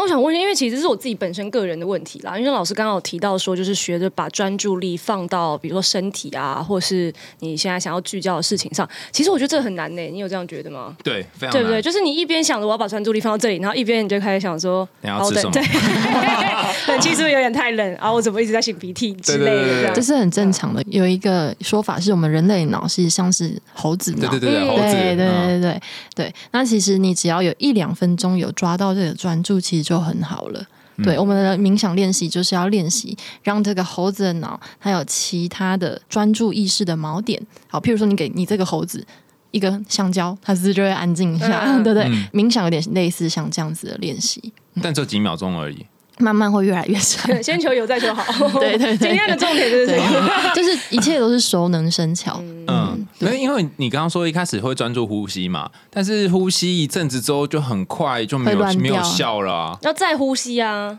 [0.00, 2.38] 那我想问一下，因为其实是我自己本身个人的问题啦。
[2.38, 8.88] 因为老师刚刚有提到说，就是学着把专注力放到比如说身体啊，或是你现在想要聚焦的事情上。
[9.12, 10.96] 其实我觉得这个很难呢、你有这样觉得吗？
[11.04, 11.82] 对，非常对不对？
[11.82, 17.94] 就是你一边想着我要把专注力放到这里，然后一边你就开始想说，哦你要吃什么对，对 冷气是不是有点太冷？
[17.96, 19.44] 啊我怎么一直在擤鼻涕之类
[19.82, 20.00] 的这？
[20.00, 20.82] 是很正常的。
[20.86, 25.80] 有一个说法是我们人类脑是像是猴子脑，对对对猴子，对对对
[26.14, 26.34] 对。
[26.52, 30.64] 那其实你只要有一两分钟有抓到这个专注，其实就很好了。
[31.02, 37.40] 对，我们的冥想练习就是要练习让这个猴子的脑还有其他的专注意识的锚点。
[37.68, 39.04] 好，譬如说你给你这个猴子
[39.50, 42.06] 一个香蕉，它是不是就会安静一下，嗯 对不对？
[42.08, 45.86] 嗯冥想有点类似像这样子的练习，但只有几秒钟而已。
[46.20, 47.26] 慢慢会越来越少。
[47.26, 48.22] 对，先求有，再求好。
[48.60, 52.40] 对对对今天的重点就是这对个。，就是一切都是熟能生巧。
[52.66, 59.78] 嗯，没有，因为你刚刚说一开始会专注呼吸嘛，但是呼吸一阵子之后就很快就没有没有效了啊。
[59.82, 60.98] 要再呼吸啊！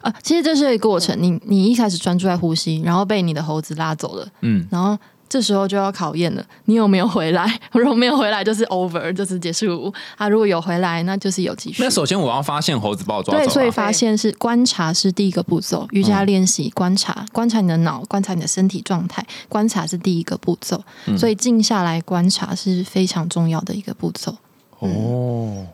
[0.00, 1.16] 啊，其实这是一个过程。
[1.20, 4.98] 你你一开始专注在呼吸，然后被你的猴子拉走了，嗯，然后
[5.32, 7.58] 这时候就要考验了，你有没有回来？
[7.72, 9.90] 如果没有回来，就是 over，就是结束。
[10.18, 11.82] 啊，如果有回来，那就是有继续。
[11.82, 20.84] 那首先我要发现猴子把我抓走、对，啊，所以发现是观察是第一个步骤，瑜伽练习观察，观察你的脑，观察你的身体状态，观察是第一个步骤，
[21.16, 24.36] 所以静下来观察是非常重要的一个步骤。
[24.80, 25.66] 哦，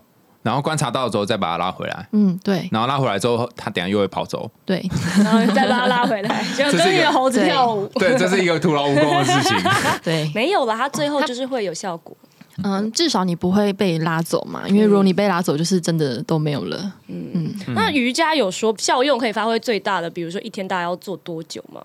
[0.49, 4.49] 然后观察到了之后再把它拉回来，嗯，对然后拉回来之后，它等下又会跑走。
[4.65, 4.83] 对，
[5.23, 7.85] 然后再把它拉回来， 就这是一个跟一个猴子跳舞。
[7.99, 9.55] 对，这是一个徒劳无功的事情。
[10.03, 12.17] 对，没有了，它最后就是会有效果。
[12.63, 16.93] 嗯，至少你不会被拉走嘛，因为如果你被拉走，就是真的都没有了。
[17.07, 17.29] 嗯
[17.67, 21.79] 嗯那瑜伽有说效用可以发挥最大的，比如说一天大概要做多久吗？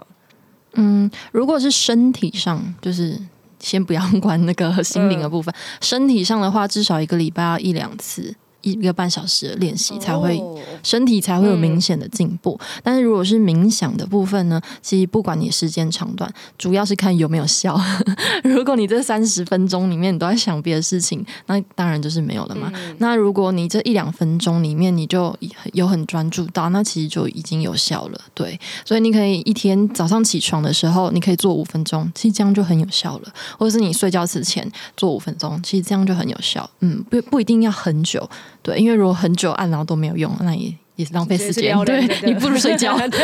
[0.73, 3.21] 嗯，如果是身体上，就是
[3.61, 8.35] 先不要管那个心灵的部分，身体上的话，至少一个礼拜要一两次。
[8.65, 12.59] 一个半小时的练习才会、哦身体才会有明显的进步。
[12.83, 17.81] 但是如果是冥想的部分呢，其实不管你时间长短，主要是看有没有效。
[18.45, 22.71] 如果你这三十分钟里面你都在想别的事情，那当然就是没有了嘛。
[22.99, 25.35] 那如果你这一两分钟里面你就
[25.73, 28.21] 有很专注到，那其实就已经有效了。
[28.35, 33.33] 对，所以你可以一天早上起床的时候，你可以做五分钟，其实这样就很有效了。
[33.59, 36.69] 或者是你睡觉之前做五分钟，其实这样就很有效。
[36.81, 38.29] 嗯，不不一定要很久。
[38.65, 41.79] 对，因为如果很久按然后都没有用，那也也是浪费时间。
[41.85, 42.97] 对你不如睡觉。
[43.09, 43.21] 对，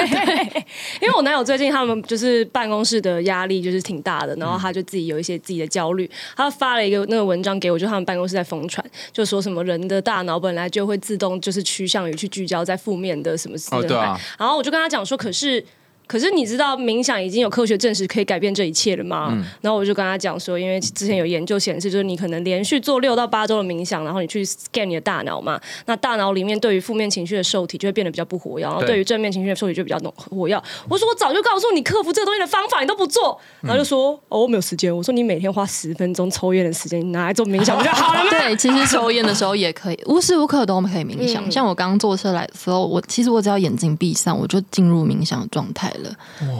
[1.00, 15.64] 因为我男友最近他们就是办公室的压力就是挺大的，然后他就自己有一些自己的焦虑，他发了一个那个文章给我，就他们办公室在疯传，就说什么人的大脑本来就会自动就是趋向于去聚焦在负面的什么事哦对啊然后我就跟他讲说，可是。
[16.10, 19.28] 可是你知道冥想已经有科学证实可以改变这一切了吗？
[19.30, 30.60] 嗯然后我就跟他讲说，因为之前有研究显示，就是你可能连续做六到八周的冥想，然后你去 scan 你的大脑嘛，那大脑里面对于负面情绪的受体就会变得比较不活跃，然后对对于正面情绪的受体就比较活跃。
[30.88, 34.94] 我说我早就告诉你克服这个东西的方法，你都不做，然后就说、哦我没有时间。
[34.96, 38.30] 我说你每天花十分钟抽烟的时间，你拿来做冥想不就好了吗？
[38.34, 41.48] 对，其实抽烟的时候也可以，无时无刻都可以冥想。
[41.50, 45.99] 像我刚坐车来的时候，我其实我只要眼睛闭上，我就进入冥想的状态了。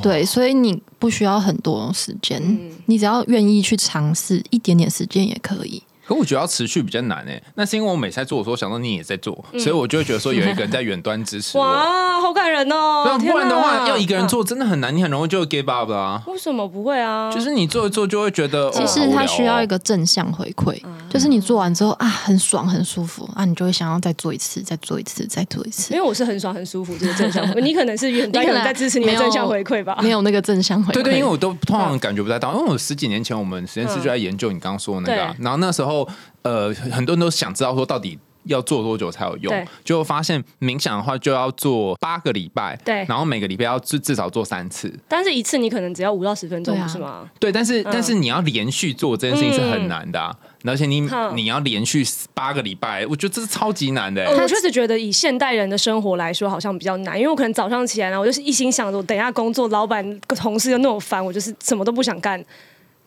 [0.03, 2.42] 对，所以你不需要很多时间，
[2.87, 5.83] 你只要愿意去尝试一点点时间也可以。
[6.11, 11.64] 可我觉得要持续比较难诶，那是因为我每次在做的时候，想到你也在做，嗯所以我就会觉得说有一个人在远端支持我。
[11.64, 13.03] 哇，好感人哦！
[13.05, 16.23] 不然不然的话，要一个人做真的很难，你很容易就 give up 啊。
[16.27, 17.33] 为什么不会啊？
[17.33, 19.70] 就是你做一做就会觉得，其哦实他需要一。
[19.70, 20.77] 个正向回馈，
[21.09, 26.01] 就是你做完之后啊，很爽很舒服啊，你就会想要再做一次，再做一次，再做一次因。
[26.01, 29.96] 为我是很爽很舒服这个正向回馈，你可能是远端你可能有在支持你的正向回馈吧？
[30.03, 35.99] 没有那个正向回馈，对对，因为我都通常感觉不太到，因为我十几年前我们实验室就在研究你刚刚说的那个啊、然后那时候
[36.42, 38.18] 呃很多人都想知道说到底。
[38.44, 39.68] 要做多久才有用对？
[39.84, 47.28] 就发现冥想的话就要做八个礼拜，对然后每个礼拜要至至少做三次，但是一次你可能只要五到十分钟，啊是吗？
[47.38, 50.34] 对，但是、但是你要连续做这件事情是很难的啊、
[50.64, 54.32] 而且你嗯你要连续八个礼拜，我觉得这是超级难的、欸。
[54.32, 62.42] 我确实觉得以现代人的生活来说，好像比较难，因为我可能早上起来呢，我就是一心想着我等一下工作，老板同事又那么烦，我就是什么都不想干。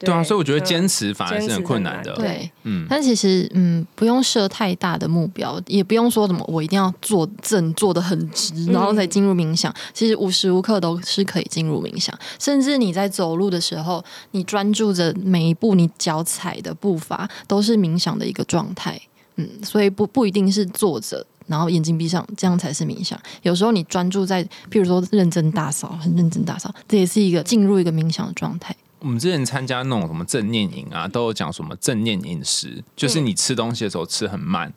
[0.04, 2.14] 对啊，所以我觉得坚嗯持反而是很困难的。
[2.16, 9.74] 对，嗯但其实嗯，不用设太大的目标，也不用说什么我一定要坐正坐的很直，然后才进入冥想。
[9.94, 19.00] 其实无时无刻都是可以进入冥想，甚至你在走路的时候，你专注着每一步你脚踩的步伐，都是冥想的一个状态。
[19.36, 21.26] 嗯，所以不不一定是坐着。
[21.46, 23.20] 然后眼睛闭上，这样才是冥想。
[23.42, 28.74] 有时候你专注在，譬如说认真打扫，很认真打扫，这也是一个进入一个冥想的状态。
[29.04, 34.74] 我们之前参加那种什么正念营啊，都有讲什么正念饮食，就是你吃东西的时候吃很慢。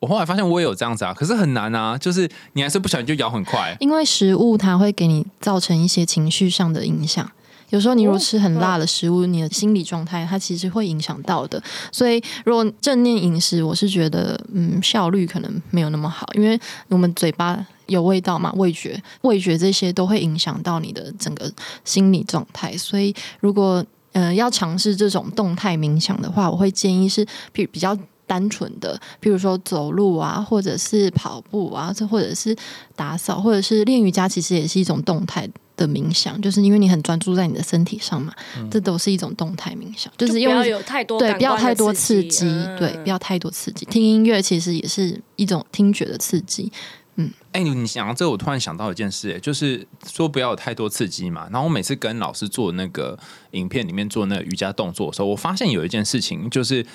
[0.00, 3.76] 我后来发现我也有这样子啊，可是很难啊，就是你还是不小心就咬很快。
[3.78, 7.30] 因为食物它会给你造成一些情绪上的影响。
[7.70, 11.60] 有时候你如果吃很辣的食物，你的心理状态它其实会影响到的。
[11.90, 21.50] 所以，如果正念饮食，我是觉得嗯效率可能没有那么好，因为我们嘴巴有味道嘛，味觉、味觉这些都会影响到你的整个
[21.84, 22.76] 心理状态。
[22.76, 27.96] 所以，如果呃要尝试这种动态冥想的话，我会建议是比比较。
[28.26, 32.56] 单纯的，比如说走路啊，或者是跑步啊，这或者是
[32.94, 38.32] 打扫，或者是练瑜伽，其实也是一种动态的冥想，就是因为你很专注在你的身体上嘛，
[38.70, 43.86] 这都是一种动态冥想，就就是不用要有太多对，不要太多刺激，嗯对，不要太多刺激。
[43.86, 46.70] 听音乐其实也是一种听觉的刺激，
[47.16, 51.48] 嗯哎、你你想到这个，我突然想到一件事、哎，就是说不要有太多刺激嘛。
[51.50, 53.18] 然后我每次跟老师做那个
[53.52, 56.86] 影片里面做那个瑜伽动作的时候，我发现有一件事情，就是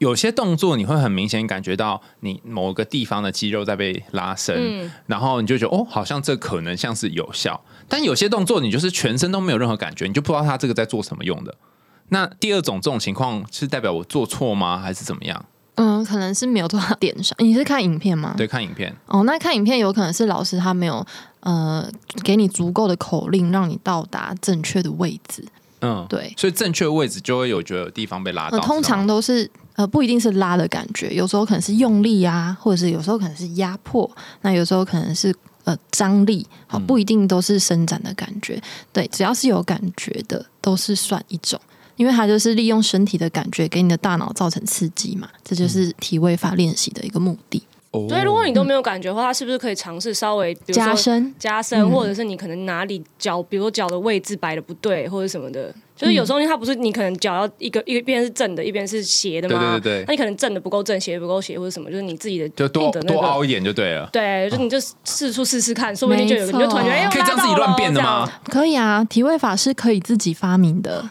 [0.00, 7.60] 有些动作你会很明显感觉到你某个地方的肌肉在被拉伸，嗯然后你就觉得哦，好像这可能像是有效。
[7.86, 11.54] 但有些动作你就是全身都没有任何感觉，你就不知道它这个在做什么用的。
[12.08, 15.44] 那第二种这种情况是代表我做错吗，还是怎么样？
[15.74, 17.36] 嗯，可能是没有做到点上。
[17.38, 18.34] 你是看影片吗？
[18.38, 18.96] 对，看影片。
[19.04, 21.06] 哦，那看影片有可能是老师他没有
[21.40, 21.86] 呃
[22.24, 25.44] 给你足够的口令，让你到达正确的位置。
[25.80, 28.58] 嗯，对，所以正确位置就会有觉得有地方被拉到。
[28.58, 34.10] 呃，通常都是呃不一定是拉的感觉，有时候可能是用力啊，或者是有时候可能是压迫，
[34.42, 38.60] 那有时候可能是呃张力，好，嗯不一定都是伸展的感觉。
[38.92, 41.60] 对，只要是有感觉的，都是算一种。
[41.96, 47.62] 因为它就是利用身体的感觉给你的大脑造成刺激嘛，这就是体位法练习的一个目的。
[47.92, 51.90] 哦所以如果你都没有感觉的话，它是不是可以尝试稍微比如加深，加深，嗯。
[51.90, 64.08] 或者是你可能哪里脚，比如说脚的位置摆的不对，或者什么的，就是有时候它不是你可能脚要一个一边是正的，一边是斜的对嘛，对对对，那你可能正的不够正，斜的不够斜，或者什么，就是你自己的就多多凹一点就对了。
[64.10, 68.26] 对，就你就试出试试看，说不定就有个，你就突然觉得哎，可以这样自己乱变的吗？？
[68.44, 71.06] 可以啊，体位法是可以自己发明的。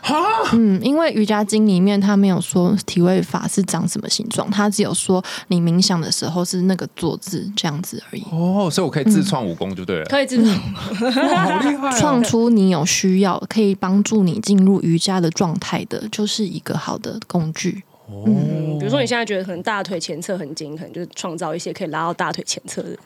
[0.54, 8.23] 嗯，因为瑜伽经里面它没有说体位法是长什么形状，它只有说你冥想的时候是那个坐姿这样子而已。
[8.32, 10.06] 哦，所以我可以自创武功就对了。
[10.06, 10.49] 可以知道，
[11.32, 11.95] 哇，好厉害哦！
[11.99, 17.84] 创出你有需要可以帮助你进入瑜伽的状态的，就是一个好的工具。
[18.10, 22.98] 嗯，比如说你现在觉得可能大腿前侧很紧，可能就是创造一些可以拉到大腿前侧的。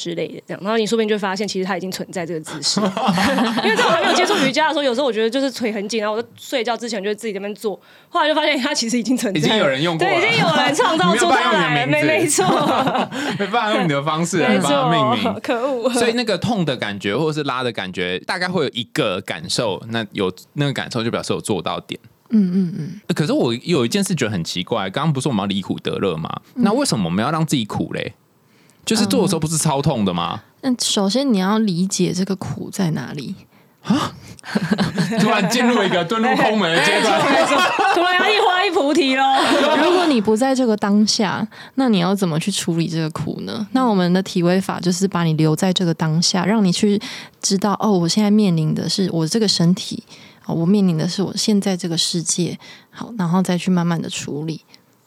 [0.00, 2.80] 之类的，这样，然后你说不定就会发现，其实它已经存在这个姿势。
[3.62, 12.44] 因为在我还没有接触瑜伽的时候，有时候我觉得就是腿很紧，然后我在睡觉之前就会自己在那边做，后来就发现它其实已经存在，已经有人用过对，已经有人创造 出它来没没有办法用你的没错，
[13.38, 15.40] 没办法用你的方式来没帮它命，名。
[15.42, 15.90] 可恶。
[15.90, 22.00] 所以那个痛的感觉或者是拉的感觉，大概会有一个感受，那有那个感受就表示有做到点。
[22.32, 26.30] 嗯嗯嗯，可是我有一件事觉得很奇怪，刚刚不是我们要离苦得乐吗？
[26.54, 28.14] 那为什么我们要让自己苦嘞？
[28.90, 30.40] 就是做的时候不是超痛的吗？
[30.62, 33.36] 那首先你要理解这个苦在哪里。
[33.84, 34.12] 啊
[35.20, 37.20] 突然进入一个遁入空门的阶段，
[37.94, 39.22] 突然要一花一菩提喽。
[39.84, 43.64] 如果你不在这个当下，那你要怎么去处理这个苦呢？
[43.72, 47.00] 那我们的体位法就是把你留在这个当下，让你去
[47.40, 50.02] 知道哦，我现在面临的是我这个身体，
[50.46, 52.58] 哦，我面临的是我现在这个世界，
[52.90, 54.60] 好，然后再去慢慢的处理。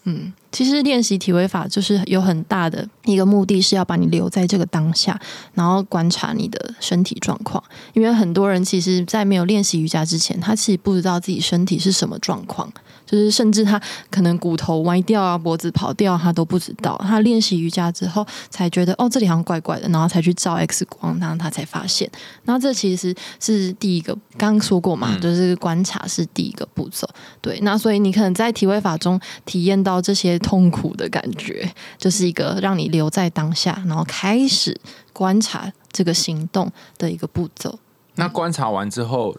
[0.05, 5.19] 嗯，其实练习体位法就是有很大的一个目的，是要把你留在这个当下，
[5.53, 7.63] 然后观察你的身体状况。
[7.93, 12.71] 因为很多人其实，在没有练习瑜伽之前，他其实不知道自己身体是什么状况。
[13.13, 16.99] 就是甚至他可能骨头歪掉啊，脖子跑掉，他都不知道。
[17.03, 22.09] 他练习瑜伽之后，才觉得哦，这里好像怪怪的，然后才去照 X 光，然后他才发现。
[22.43, 27.07] 然后这其实是第一个，刚刚说过嘛，嗯就是观察是第一个步骤。
[27.39, 34.75] 对，那所以你可能在体位法中体验到这些痛苦的感觉，就是一个让你留在当下，然后开始
[35.13, 37.77] 观察这个行动的一个步骤。
[38.15, 39.35] 那观察完之后，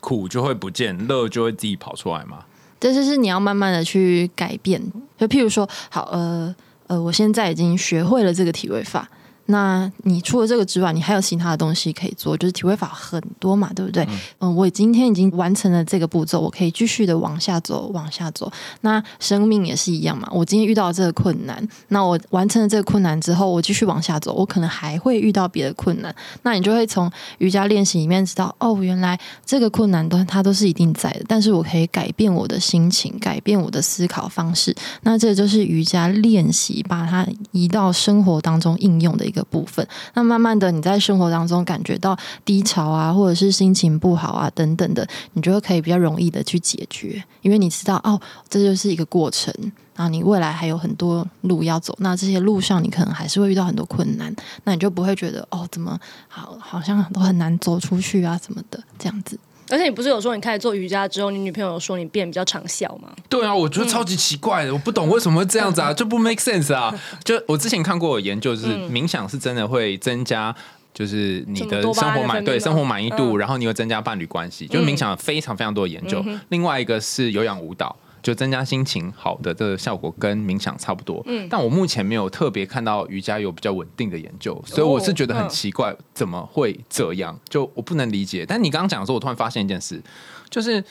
[0.00, 2.44] 苦就会不见，乐就会自己跑出来嘛？
[2.80, 4.82] 这就是你要慢慢的去改变。
[5.18, 6.52] 就譬如说，好，呃
[6.86, 9.08] 呃，我现在已经学会了这个体位法。
[9.50, 14.06] 那你除了这个之外，你还有其他的东西可以做，就是体会法很多嘛，对不对？
[14.38, 18.50] 嗯、我今天已经完成了这个步骤，我可以继续的往下走，往下走。
[18.82, 26.14] 那生命也是一样嘛，我今天遇到这个困难，那我完成了这个困难之后，我继续往下走，我可能还会遇到别的困难。
[26.42, 34.74] 那你就会从瑜伽练习里面知道，哦，原来这个困难都它都是一定在的，但是我可以改变我的心情，改变我的思考方式。
[35.02, 39.86] 那这就是瑜伽练习，把它移到生活当中应用的一个部分。
[40.14, 49.52] 那慢慢的，你在生活当中感觉到低潮啊，或者是心情不好啊等等的，你就会可以比较容易的去解决，因为你知道哦，这就是一个过程。
[49.96, 59.38] 然后你未来还有很多路要走，那这些路上你可能还是会遇到很多困难，那你就不会觉得哦，怎么好好像都很难走出去啊什么的这样子。
[59.70, 63.10] 而且你不是有说你开始做瑜伽之后，你女朋友有说你变比较长笑吗？
[63.28, 66.92] 对啊，我觉得超级奇怪的，我不懂为什么会这样子啊， 就不 make sense 啊。
[67.24, 70.54] 就我之前看过有研究，就是冥想是真的会增加。
[70.92, 76.22] 就是你的生活满对生活满意度，嗯然后你又增加伴侣关系，就是冥想有非常非常多的研究。
[76.48, 81.22] 另外一个是有氧舞蹈，就增加心情好的这个效果跟冥想差不多。
[81.26, 87.38] 嗯但我目前没有特别看到瑜伽有比较稳定的研究，所以我是觉得很嗯奇怪，怎么会这样？
[87.48, 88.44] 就我不能理解。
[88.46, 90.02] 但你刚刚讲的时候，我突然发现一件事，
[90.48, 90.82] 就是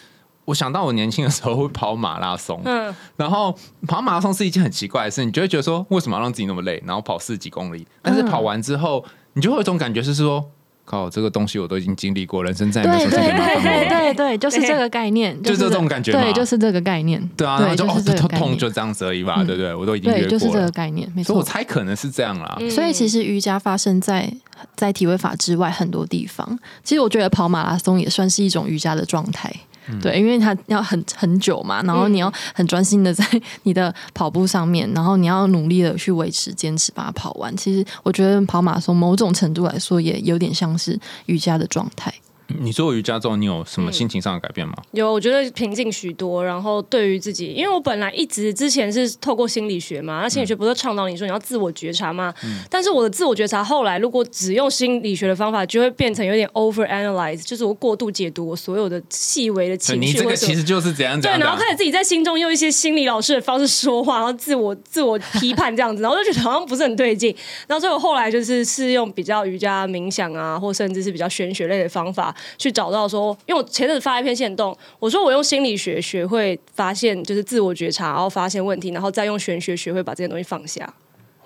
[0.45, 3.55] 我想到我年轻的时候会跑马拉松，嗯，然后
[3.87, 7.87] 跑马拉松是一件很奇怪的事，你就会觉得说，为什么要让自己那么累，然后跑四几公里？
[8.01, 10.49] 但是跑完之后，你就会有一种感觉，是说，
[10.89, 13.89] 靠，这个东西我都已经经历过，人生再也没有对对什么事情麻烦对。
[13.89, 17.21] 对对，就是这个概念，就是这种感觉对，就是这个概念。
[17.37, 18.01] 对啊，然后，就哦。
[18.17, 19.75] 痛痛就这样子而已吧，嗯对不对？
[19.75, 21.43] 我都已经对，就是这个，概念，没错所以我。
[21.43, 22.57] 猜可能是这样啦。
[22.59, 24.31] 嗯所以其实瑜伽发生在
[24.75, 26.57] 在体位法之外很多地方。
[26.83, 29.53] 其实我觉得跑马拉松也算是一种瑜伽的状态。
[30.01, 33.25] 对，因为它要很很久嘛，然后你要很专心的在
[33.63, 37.55] 你的跑步上面，然后你要努力的去维持、坚持把它跑完。
[37.57, 42.13] 其实我觉得跑马拉松某种程度来说，也有点像是瑜伽的状态。
[42.57, 44.73] 你做瑜伽之后，你有什么心情上的改变吗？
[44.91, 46.43] 有，我觉得平静许多。
[46.43, 52.33] 然后对于自己，因为我本来一直之前是透过心理学嘛，那心理学不是倡导你说你要自我觉察吗？
[52.69, 59.99] 但是我的自我觉察后来如果只用心理学的方法，就会变成有点 over analyze，就是我过度解读我所有的细微的情绪。
[59.99, 67.35] 你这个其实就是怎样对，然后开始自己在心中用一些心理老师的方式说话，然后自我自我批判这样子，然后就觉得好像不是很对劲。
[67.67, 73.37] 然后所以我后来就是是用比较瑜伽冥想啊，或甚至是比较玄学类的方法去找到说。
[73.45, 80.93] 因为我前阵子发一篇线动，我说我用心理学学会发现，就是自我觉察，然后发现问题，然后再用玄学学会把这些东西放下。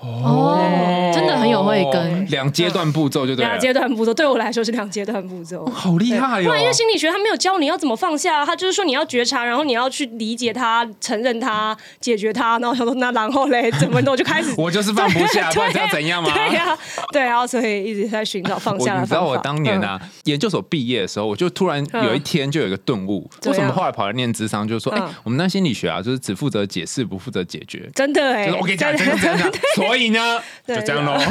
[0.04, 6.48] 哦，真的很有慧根，两阶段步骤就对两阶段步骤对我来说是两阶段步骤，好厉害哟！
[6.48, 12.60] 不然因为心理学他没有教你要怎么放下，他就是说你要觉察，然后你要去理解他、承认他、解决他。
[12.60, 16.30] 然后想说那然后嘞， 怎么的我就开始我就是放不下，不知道怎样吗？
[16.34, 16.78] 对呀，
[17.12, 27.90] 对啊，所以一直在寻找 放下的你知道我当年啊，研究所毕业的时候，我就突然有一天就有一个顿悟，为什么后来跑来念智商，就是说，哎，我们那心理学啊，就是只负责解释，不负责解决。
[27.96, 29.52] 真的哎，我跟你讲，真的真的。
[29.76, 30.40] 所以呢。
[30.66, 31.28] 就这样喽，Have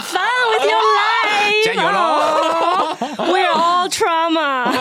[0.00, 4.72] fun with your life，加油喽！We're all trauma。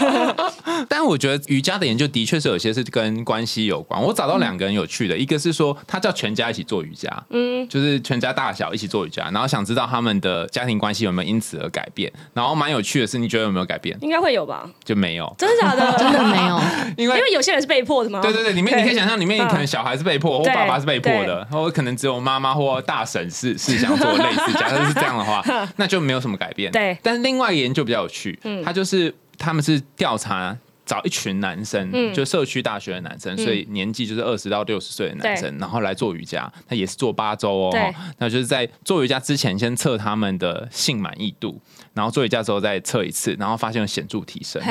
[0.88, 4.00] 但我觉得瑜伽的研究的确是有些是跟关系有关。
[4.00, 12.14] 我找到两个人有趣的，一个是说他叫全家一起做瑜伽，嗯，就是全家大小一起做瑜伽，然后想知道他们的家庭关系有没有因此而改变。
[12.36, 13.98] 然后蛮有趣的是，你觉得有没有改变？
[14.02, 14.70] 应该会有吧？
[14.84, 15.34] 就没有？
[15.38, 15.98] 真的假的？
[15.98, 16.60] 真的没有？
[16.98, 18.22] 因为因为有些人是被迫的吗？
[18.22, 24.52] 对对对，里面你可以想象，里面可能小孩是被迫，我爸爸是被迫的，然后可能只有妈妈或大婶是 是想做类似。
[24.60, 25.42] 假设是这样的话，
[25.78, 26.70] 那就没有什么改变。
[26.70, 26.98] 对。
[27.02, 30.58] 但是另外一个研究比较有趣，他就是他们是调查。
[30.86, 36.52] 找一群男生，就社区大学的男生，所以年纪就是二十到六十岁的男生，然后来做瑜伽。
[36.68, 41.60] 他也是做八周哦，那就是在做瑜伽之前先测他们的性满意度，
[41.94, 44.62] 然后做瑜伽之后再测一次，然后发现有显著提升。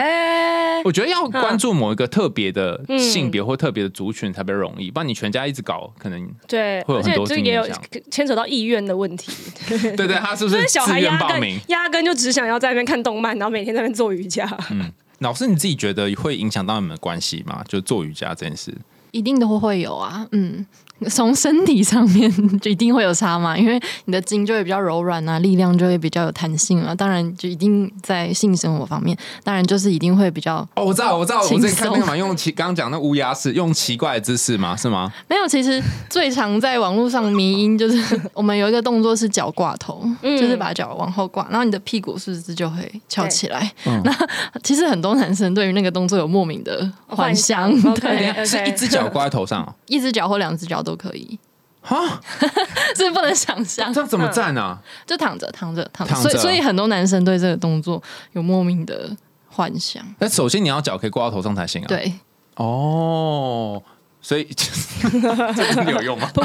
[0.84, 7.66] 我觉得要关注某一个特别的性别或特别的族群特别容易，不然你全家一直搞，可能对会有很多这也有
[8.10, 9.32] 牵扯到意愿的问题。
[9.96, 14.46] 对对，他是不是 小孩压根压根就只想要在那边看动漫，然后每天在那边做瑜伽？
[14.70, 14.92] 嗯。
[15.22, 17.64] 老师，你自己觉得会影响到你们的关系吗？
[17.66, 18.76] 就做瑜伽这件事，
[19.12, 20.26] 一定都会有啊。
[20.32, 20.66] 嗯。
[21.10, 22.30] 从身体上面
[22.60, 26.94] 就一定会有差嘛，因为你的筋就会比较柔软啊，力量就会比较有弹性啊。
[26.94, 30.84] 当然，就一定在性生活方面，当然就是一定会比较哦。
[30.84, 34.76] 我知道，我知道，我之前看那个嘛，用奇刚刚讲那乌鸦式，用奇怪的姿势嘛？
[34.76, 35.12] 是吗？
[35.28, 43.72] 没有，其实最常在网络上迷音就是我们有一个动作是脚挂头，就是把脚往后挂，然后你的屁股是不是就会翘起来？
[44.04, 44.16] 那
[44.62, 50.91] 其实很多男生对于那个动作有莫名的幻想，对，是一只脚挂在头上，一只脚或两只脚都。
[50.92, 51.38] 都可以
[51.80, 52.20] 哈，
[52.94, 53.92] 这不能想象。
[53.92, 54.78] 这样怎么站啊？
[55.06, 56.14] 就躺着，躺着，躺着。
[56.14, 58.00] 所以，所以很多男生对这个动作
[58.32, 59.10] 有莫名的
[59.48, 60.04] 幻想。
[60.20, 61.86] 那首先你要脚可以挂到头上才行啊。
[61.88, 62.12] 对，
[62.56, 63.82] 哦，
[64.20, 66.30] 所以 这有用吗？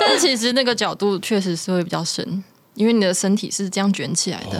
[0.00, 2.42] 但是其实那个角度确实是会比较深。
[2.78, 4.58] 因为你的身体是这样卷起来的，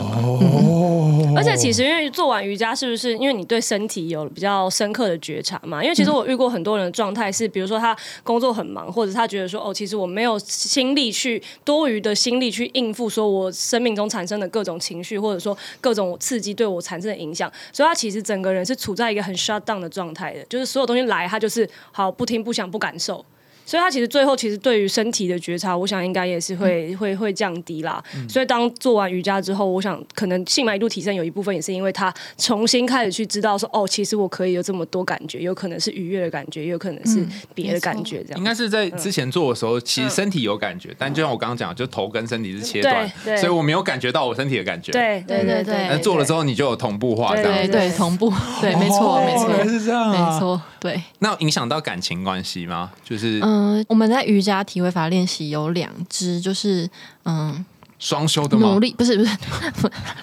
[1.37, 5.81] 而且其实因为做完瑜伽，是不是因为你对身体有比较深刻的觉察嘛？
[5.81, 23.25] 因为其实我遇过很多人的状态是，比如说他工作很忙，或者他觉得说哦，其实我没有心力去多余的心力去应付说我生命中产生的各种情绪，或者说各种刺激对我产生的影响，所以他其实整个人是处在一个很 shut down 的状态的，就是所有东西来，他就是好不听不想不感受。
[23.69, 28.03] 所以，他其实最后其实对于身体的觉察，我想应该也是会会会降低啦。
[28.27, 37.23] 所以，当做完瑜伽之后，我想可能性满意度提升有一部分也是因为他重新开始去知道说，哦，其实我可以有这么多感觉，有可能是愉悦的感觉，也有可能是
[37.55, 38.25] 别的感觉。
[38.25, 43.07] 这样应该是在之前做的时候，其实身体有感觉，但就像我刚刚讲，就头跟身体是切断，
[43.37, 44.93] 所以我没有感觉到我身体的感觉。
[44.93, 45.89] 对对对对。
[45.91, 50.99] 那做了之后，你就有同步化，这样对对同步，对，没错没错，是这样，没错对。
[51.19, 52.93] 那影响到感情关系吗？
[53.05, 56.89] 就是嗯，我们在瑜伽体位法练习有两支，就是
[57.25, 57.65] 嗯，
[57.99, 58.69] 双修的吗？
[58.69, 59.31] 努力不是不是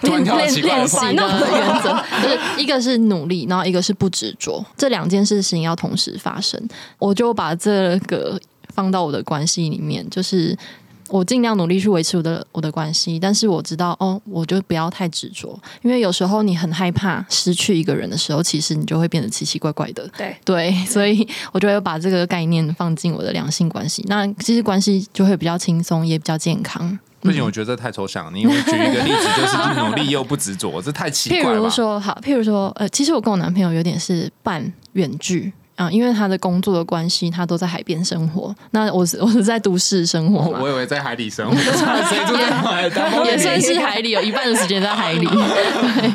[0.02, 1.22] 练练练习的
[1.52, 6.58] 原则，就是一个是努力，然后一个是不执着，这两件事情要同时发生。
[6.98, 8.40] 我就把这个
[8.74, 10.56] 放到我的关系里面，就是
[11.08, 20.08] 我尽量努力去维持我的我的关系，但是我知道哦，我就不要太执着，因为有时候你很害怕失去一个人的时候，其实你就会变得奇奇怪怪的。
[20.16, 26.98] 对，对，所以我就会把这个概念放进我的两性关系，那其实关系就会比较轻松，也比较健康。
[27.20, 28.30] 不行，我觉得这太抽象了。
[28.32, 31.62] 你有没有举一个例子，就是努力又不执着，这太奇怪了譬。
[31.62, 35.52] 如说，好，譬如说，呃，其实我跟我男朋友有点是半远距。
[35.76, 38.54] 啊，因为他的工作的关系，他都在海边生活。
[38.72, 42.94] 那我是 我是在都市生活嘛，我以为在海里生活， 谁住在海里？
[43.30, 45.26] 也算是海里，有一半的时间在海里。
[45.26, 46.12] 对，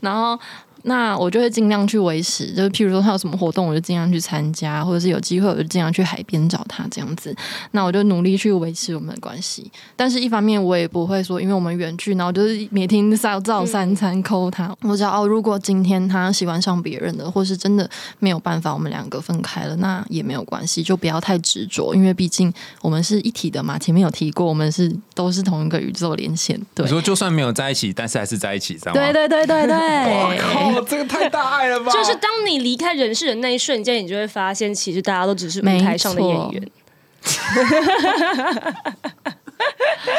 [0.00, 0.38] 然后。
[0.86, 7.34] 那我就会尽量去维持，就是譬如说他有什么活动，我就尽量去参加，或者是有机会我就尽量去海边找他这样子。
[7.70, 14.74] 那我就努力去维持我们的关系，但是一方面我也不会说，因为我们远距，然后就是每天照照三餐抠他。
[14.82, 23.78] 我知道哦，如果今天他喜欢上别人的，或是真的没有办法，我们两个分开了，那也没有关系，就不要太执着，因为毕竟我们是一体的嘛。
[23.78, 26.60] 前面有提过，我们是都是同一个宇宙连线。
[26.74, 29.00] 对，你说就算没有在一起，但是还是在一起，知道吗？
[29.00, 30.73] 对对对对对。
[30.76, 31.92] 哦，这个太大爱了吧！
[31.92, 36.70] 就是当你离开人世的那一瞬间，你就会发现，其实大家都只是舞台上的演员。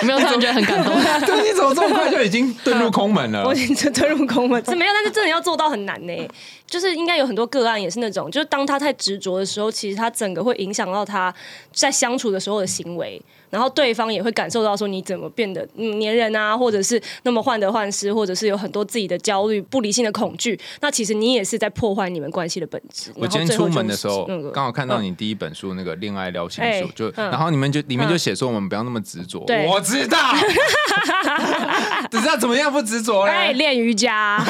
[0.02, 0.94] 没有突然觉得很感动？
[1.26, 3.46] 对，你怎么这么快就已经遁入空门了？
[3.46, 6.28] 我已经遁入空门， 是没有，但是真的要做到很难呢。
[6.66, 11.34] 就是应该有很多个案也是那种，就是当他太执着的时候，其实他整个会影响到他
[11.72, 13.22] 在相处的时候的行为。
[13.56, 20.60] 然后对方也会感受到说你怎么变得黏人啊，或者是那么患得患失，或者是有很多自己的焦虑、不理性的恐惧。
[20.82, 23.14] 那其实你也是在破坏你们关系的本质。
[23.16, 29.46] 我今天出门的时候，刚好看到你第一本书那个恋爱聊心术，就然后你们就里面就写说我们不要那么执着。
[29.70, 30.18] 我知道，
[32.12, 33.54] 只知道怎么样不执着嘞？
[33.54, 34.44] 练瑜伽。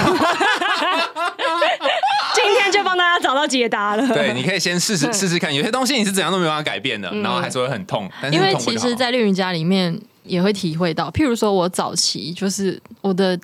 [2.86, 4.08] 帮大家找到解答了。
[4.14, 8.10] 对，你可以先试试试试看，有些东西你是怎样都没办法改变的，然后还是会很痛。
[8.32, 13.38] 因为其实，在练瑜伽里面也会体会到，譬如说我早期就是我的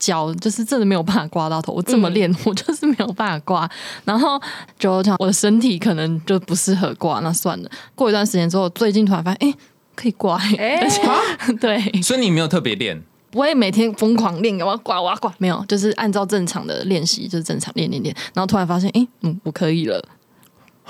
[0.00, 3.70] 脚就是真的没有办法刮到头，我这么练我就是没有办法刮，
[4.04, 4.40] 然后
[4.78, 7.70] 就讲我的身体可能就不适合刮，那算了。
[7.94, 9.54] 过一段时间之后，最近突然发现，哎，
[9.94, 11.00] 可以刮，而且
[11.60, 13.02] 对，所以你没有特别练。
[13.30, 20.02] 不会每天疯狂练，我要挂，我要挂，没有，就是按照正常的练习，就是正常练练练，然后突然发现，哎，嗯，我可以了。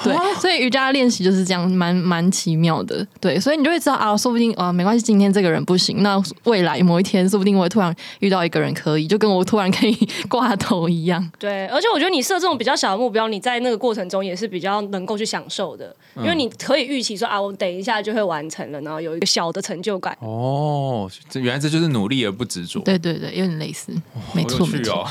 [0.05, 3.07] 对，所以瑜伽练习就是这样，蛮蛮奇妙的。
[3.21, 9.95] 对，所以你就会知道啊，说不定啊，没关系，今天这个人不行，那未来某一天，说不定我会突然遇到一个人可以，就跟我突然可以
[10.29, 11.31] 挂头一样。
[11.39, 20.17] 对，而且我觉得你设这种比较小的目标，你在那个过程中也是比较能够去享受的，因为你可以预期说啊，我等一下就会完成了，然后有一个小的成就感。
[20.21, 22.81] 哦，这原来这就是努力而不执着。
[22.81, 23.93] 对对对，有点类似，
[24.35, 25.09] 没错没错。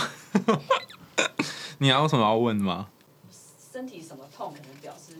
[1.79, 2.87] 你还有什么要问的吗？
[3.73, 4.53] 身体什么痛？
[4.53, 5.15] 可能表示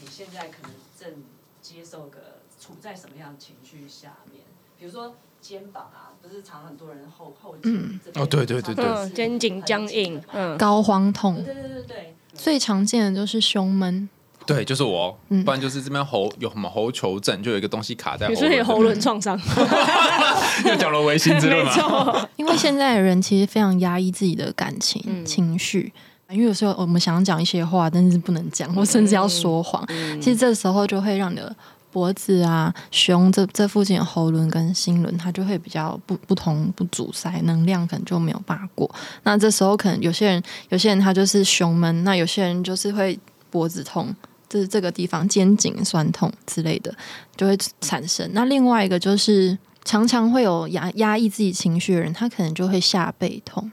[0.00, 1.22] 你现在可能正
[1.62, 4.42] 接受个处在什么样的情绪下面。
[4.76, 14.08] 比如说肩膀啊，不是常很多人后后颈哦，对对对对，肩颈僵硬，嗯，高肓痛，对对对对，最常见的就是胸闷，
[14.44, 19.38] 对，就是我，不然就是这边喉有什么喉球症，就有一一个东西卡在，有时候有喉咙创伤，
[20.66, 25.92] 又讲了唯心之论嘛， 因为现在的人其实非常压抑自己的感情情绪。
[26.30, 29.86] 因为有时候我们想讲一些话，但是不能讲，或甚至要说谎。
[30.18, 31.54] 其实这时候就会让你的
[31.92, 38.90] 脖子啊、胸这这附近的喉轮跟心轮，它就会比较不不同不阻塞，能量可能就没有办法过。
[39.22, 43.18] 那这时候可能有些人，有些人他就是胸闷，那有些人就是会
[43.50, 44.14] 脖子痛，
[44.48, 46.92] 就是这个地方肩颈酸痛之类的
[47.36, 48.28] 就会产生。
[48.32, 53.70] 那另外一个就是常常会有压压抑自己情绪的人，他可能就会下背痛，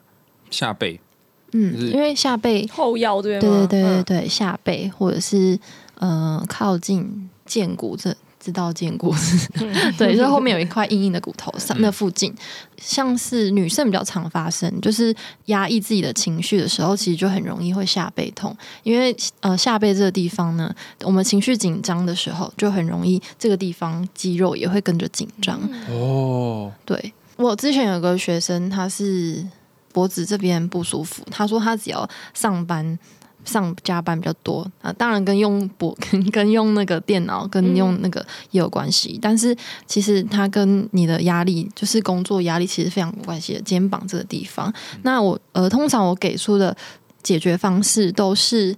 [0.52, 1.00] 下背。
[1.52, 5.60] 嗯，因为下背后腰对对对对对对下背或者是
[6.00, 9.14] 呃靠近肩骨这知道肩骨
[9.98, 12.34] 对，就是后面有一块硬硬的骨头上那附近，
[12.78, 15.14] 像是女生比较常发生，就是
[15.46, 20.74] 压抑自己的情绪的时候，其实就很容易会下背痛，因为呃下背这个地方呢，
[21.04, 25.60] 我们情绪紧张的时候，就很容易这个地方肌肉也会跟着紧张。
[25.90, 26.72] 哦。
[26.86, 27.14] 对。
[27.36, 29.46] 我之前有个学生，他是。
[29.92, 32.98] 脖子这边不舒服，他说他只要上班
[33.46, 39.56] 上加班比较多啊，当然跟用脖 跟跟用那个电脑跟用那个也有关系，但是
[39.88, 44.72] 其实它跟你的压力就是工作压力其实非常有关系的，肩膀这个地方。
[45.04, 46.76] 那我呃通常我给出的
[47.24, 48.76] 解决方式都是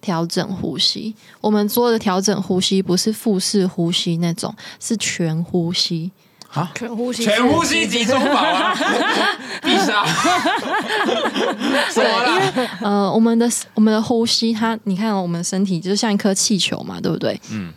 [0.00, 6.10] 调整呼吸，我们做的调整呼吸不是腹式呼吸那种，是全呼吸。
[6.52, 6.70] 啊！
[6.74, 8.74] 全呼吸，全呼吸集中法啊！
[9.62, 10.04] 必杀！
[11.94, 17.38] 对，因为呃，我们的我们的呼吸，它你看，我们身体就像一颗气球嘛，对不对？
[17.50, 17.72] 嗯。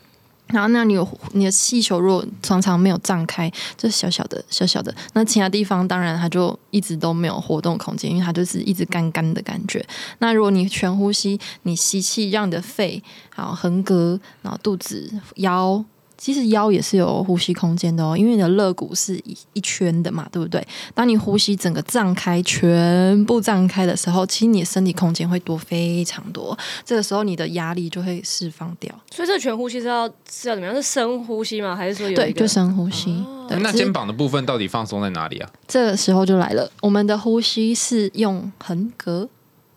[0.47, 9.85] 然后那你有你的气球如果常常没有胀开，就是小小的小小的，那其他地方当然它就一直都没有活动空间，因为它就是一直干干的感觉。
[10.19, 13.01] 那如果你全呼吸，你吸气，让你的肺
[13.33, 15.83] 好横膈，然后肚子、腰。
[16.21, 20.63] 其实腰也是有呼吸空间的哦，因为你的肋骨是一一圈的嘛，对不对？
[20.93, 26.55] 当你呼吸整个胀开，全部胀开的时候，其实你的身体空间会多非常多。
[26.85, 28.93] 这个时候你的压力就会释放掉。
[29.09, 30.75] 所以这个全呼吸是要是要怎么样？
[30.75, 31.75] 是深呼吸吗？
[31.75, 33.25] 还是说有对，就深呼吸。
[33.49, 35.49] 对，那肩膀的部分到底放松在哪里啊？
[35.67, 39.27] 这个时候就来了，我们的呼吸是用横膈，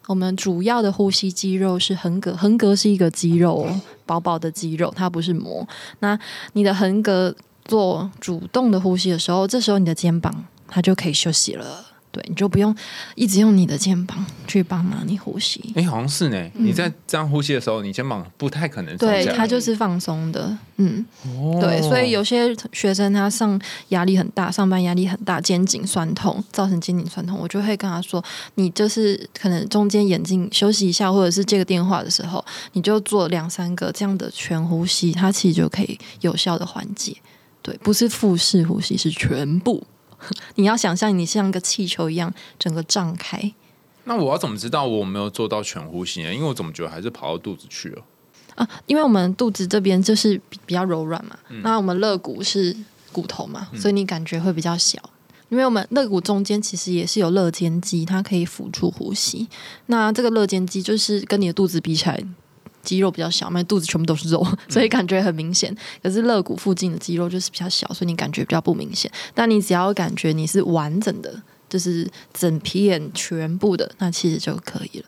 [0.06, 3.66] 我们主要的呼吸肌肉是横膈，横膈是一个肌肉，
[4.04, 5.66] 薄薄的肌肉，它不是膜。
[6.00, 6.18] 那
[6.52, 7.34] 你的横膈
[7.64, 11.86] 做主动的呼吸的时候，这时候你的肩膀它就可以休息了。
[12.14, 12.72] 对，你就不用
[13.16, 15.72] 一直用你的肩膀去帮忙你呼吸。
[15.74, 16.50] 哎、好像是呢。
[16.54, 28.22] 你在这样呼吸的时候，你肩膀不太可能对，它就是放松的，嗯，哦对，所以有些学生他上压力很大，上班压力很大，肩颈酸痛，造成肩颈酸痛，我就会跟他说，
[28.54, 32.44] 你就是可能中间眼睛休息一下，或者是接个电话的时候，
[32.74, 37.16] 你就做两三个这样的全呼吸，它其实就可以有效的缓解。
[37.60, 39.82] 对，不是腹式呼吸，是全部。
[40.56, 43.52] 你要想象你像个气球一样，整个胀开。
[44.04, 46.34] 那我要怎么知道我有没有做到全呼吸呢？
[46.34, 48.02] 因为我怎么觉得还是跑到肚子去了？
[48.54, 52.76] 啊，因为我们肚子这边就是比比较柔软嘛，那我们肋骨是
[53.12, 54.98] 骨头嘛，所以你感觉会比较小。
[55.50, 59.48] 因为我们肋骨中间其实也是有肋间肌，它可以辅助呼吸。
[59.86, 62.24] 那这个肋间肌就是跟你的肚子比起来，
[62.84, 65.74] 肌肉比较小嘛，因为肚子全部都是肉， 所以感觉很明显。
[66.02, 69.10] 可是肋骨附近的肌肉就是比较小，所以你感觉比较不明显。
[69.34, 75.06] 但你只要感觉你是完整的，就是整片全部的，那其实就可以了。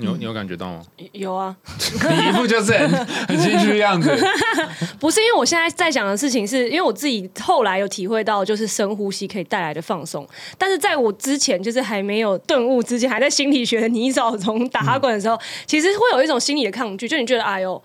[0.00, 0.82] 你有你有感觉到吗？
[1.12, 1.54] 有啊，
[2.10, 4.10] 你一副就是很 很心虚的样子。
[4.98, 10.26] 不是因为我现在在讲的事情是，因为我自己后来有体会到，就是深呼吸可以带来的放松。
[10.56, 17.82] 但是在我之前，就是还没有顿悟之前，还在心理学的泥沼中打哈滚的时候，其实会有一种心理的抗拒，就你觉得哎呦，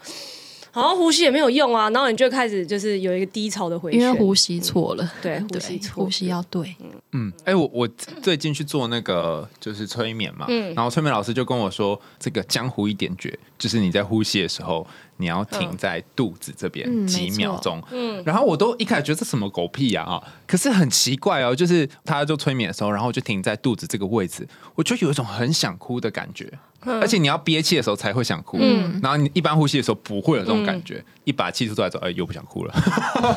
[0.76, 6.04] 好像呼吸也没有用啊，然后你就开始就是有一个低潮的回旋，因为呼吸错了，对呼对吸错。
[6.04, 6.76] 呼吸要对。
[7.14, 10.74] 嗯，哎、我我最近去做那个就是催眠嘛，嗯。
[10.76, 17.82] 然后催眠老师就跟我说，这个江湖一点诀，就是你在呼吸的时候，你要停在肚子这边嗯几秒钟。
[17.92, 24.46] 嗯，然后我都一开始觉得这什么狗屁呀啊，可是很奇怪哦，就是他就催眠的时候，然后我就停在肚子这个位置，
[24.76, 26.52] 我就有一种很想哭的感觉。
[26.86, 28.58] 而且你要憋气的时候才会想哭，
[29.02, 32.74] 然后你一般呼吸的时候不会有这种感觉，一把气出来之后，哎，又不想哭了。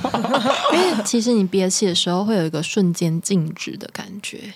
[0.72, 4.52] 因为其实你憋气的时候会有一个瞬间静止的感觉，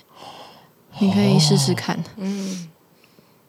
[0.98, 2.02] 你可以试试看。
[2.16, 2.68] 嗯，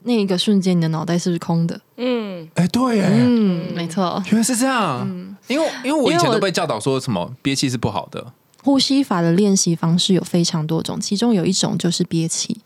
[0.03, 1.79] 那一个瞬间你的脑袋是不是空的？
[1.97, 4.21] 嗯，哎，对，哎，嗯，没错。
[4.27, 5.07] 原来是这样。
[5.47, 8.33] 因为因为我以前都被教导说什么憋气是不好的。
[8.63, 12.61] 呼吸法的练习方式有非常多种，其中有一种就是憋气。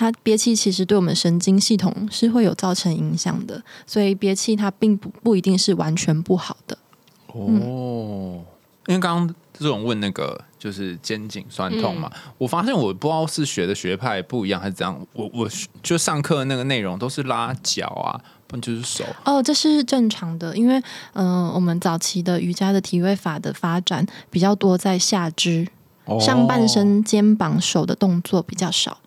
[0.00, 6.78] 它憋气其实对我们神经系统是会有造成影响的，所以憋气它并不不一定是完全不好的。
[7.26, 8.40] 哦，
[8.86, 15.46] 因为刚刚这种问那个就是肩颈酸痛嘛，我发现我不知道是学的学派不一样还是怎样，我我
[15.82, 19.04] 就上课那个内容都是拉脚啊，不然就是手。
[19.26, 20.78] 哦，这是正常的，因为
[21.12, 25.68] 嗯、呃我们早期的瑜伽的体位法的发展比较多在下肢、
[26.06, 26.66] 哦上半。
[26.66, 28.98] 身、肩膀、手的动作比较少。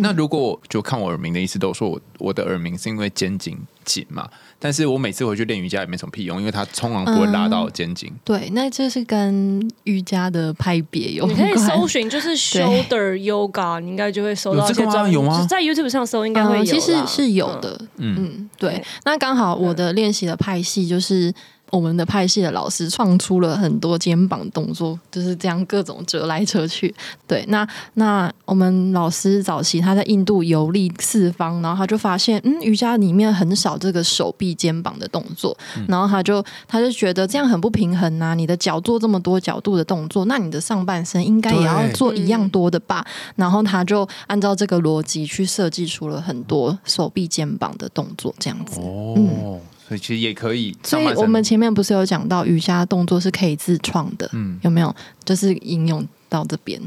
[0.00, 4.28] 那如果我就看我耳鸣的意思，都说我我的耳鸣是因为肩颈紧嘛，
[4.58, 8.12] 但是我每次回去练瑜伽也没什么屁用，因为它通常不会拉到肩颈。
[8.24, 14.88] 对，那这是跟瑜伽的派别有你可以搜寻就是 shoulder yoga，你应该就会搜到有这个吗？
[14.88, 18.16] 一些专有吗在 YouTube 上搜应该会有、嗯其实是有的，嗯。
[18.18, 18.70] 嗯，对。
[18.72, 18.84] 对。
[19.04, 21.32] 那刚好我的练习的派系就是
[21.70, 26.94] 我们的派系的老师创出了很多肩膀动作，就是这样各种折来折去。
[27.26, 35.56] 对，那那我们老师早期他在印度游历四方，然后他就发现，嗯，瑜伽里面很少这个手臂、肩膀的动作，
[35.86, 43.06] 然后他就他就觉得这样很不平衡呐、你的脚做这么多角度的动作，那你的上半身应该也要做一样多的吧？
[43.36, 48.80] 然后他就按照这个逻辑去设计出了很多手臂、肩膀的动作，这样子。
[48.80, 49.60] 哦，
[49.90, 51.04] 所以其实也可以所以。
[51.16, 54.94] 我们前面不是有讲到瑜伽动作是可以自创的，嗯有没有？
[55.24, 56.80] 就是应用到这边。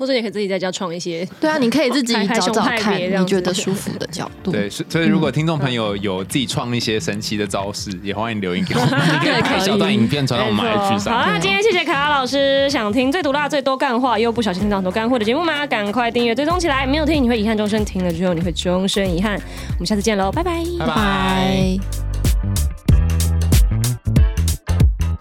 [0.00, 1.28] 或者你可以自己在家创一些。
[1.38, 4.50] 对啊，你可以自己找找看你觉得舒服的角度。
[4.50, 11.12] 对，所所以如果听众朋友有自己创一些神奇的招式，也欢迎留言给我们， 你可以拍小段影片传到我们 IG 好上。
[11.14, 12.68] 啦，今天谢谢卡拉老师。
[12.70, 15.66] 想听最毒辣、最多干话，又不小心听到很多干货的节目吗？
[15.66, 19.34] 赶快订阅追踪起来，没有听你会遗憾终身，听了之后你会终身遗憾。
[19.34, 20.64] 我们下次见喽，拜拜。
[20.78, 21.78] 拜拜。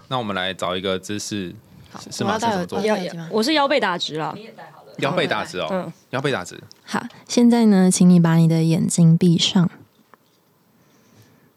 [0.08, 1.54] 那我们来找一个姿势，
[2.00, 2.34] 是是吗？
[2.34, 2.86] 要戴耳怎么做我？
[2.86, 3.30] 要戴耳机吗？
[3.32, 6.62] 我是腰背打直啦你，也戴好了，腰背打直哦嗯，腰背打直。
[6.86, 9.70] 好，现在呢，请你把你的眼睛闭上。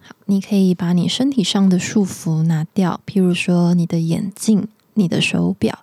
[0.00, 5.78] 好，你可以把你身体上的束缚拿掉，譬如说你的眼镜、你的手表，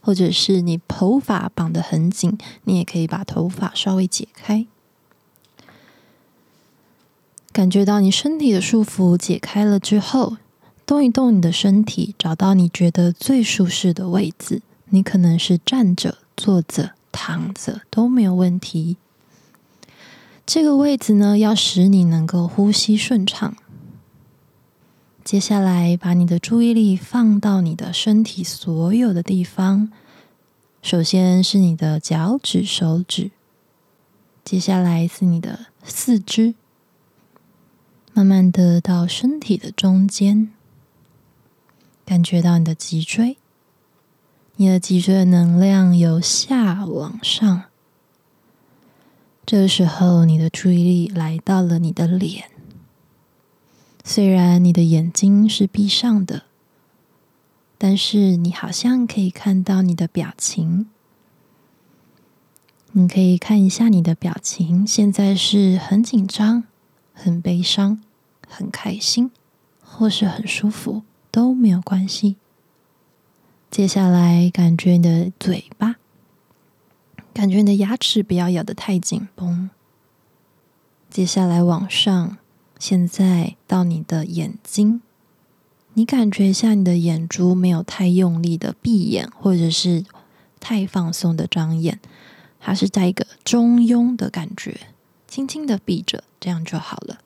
[0.00, 4.66] 或者是你头发绑得很紧，你也可以把头发稍微解开。
[7.52, 10.36] 感觉到你身体的束缚解开了之后，
[10.86, 14.62] 动一动你的身体，找到你觉得最舒适的位置。
[14.90, 18.96] 你可能是站着、坐着、躺着都没有问题。
[20.46, 23.56] 这个位置呢，要使你能够呼吸顺畅。
[25.24, 29.90] 接下来，把你的注意力放到你的身体所有的地方。
[30.82, 33.30] 首先是你的脚趾、手指，
[34.44, 36.54] 接下来是你的四肢，
[38.12, 40.52] 慢慢的到身体的中间，
[42.04, 43.36] 感觉到你的脊椎。
[44.56, 47.64] 你的脊椎的能量由下往上。
[49.44, 52.50] 这个时候，你的注意力来到了你的脸。
[54.04, 56.44] 虽然你的眼睛是闭上的，
[57.78, 60.88] 但是你好像可以看到你的表情。
[62.92, 66.64] 你可以看一下你的表情，现在是很紧张、
[67.12, 68.00] 很悲伤、
[68.46, 69.32] 很开心，
[69.82, 71.02] 或是很舒服，
[71.34, 72.36] 都没有关系。
[73.68, 75.96] 接下来，感觉你的嘴巴，
[77.32, 79.68] 感觉你的牙齿不要咬得太紧绷。
[81.10, 82.38] 接下来往上，
[82.78, 85.02] 现在到你的眼睛，
[85.94, 90.04] 你感觉一下你的眼珠没有太用力的闭眼，或者是
[90.60, 91.98] 太放松的张眼，
[92.60, 94.82] 它是在一个中庸的感觉，
[95.26, 97.18] 轻轻的闭着，这样就好了。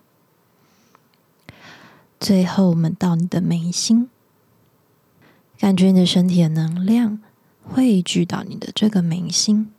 [2.20, 4.08] 最后，我们到你的眉心。
[5.58, 7.18] 感觉你的身体的能量
[7.64, 9.72] 汇聚到你的这个眉心，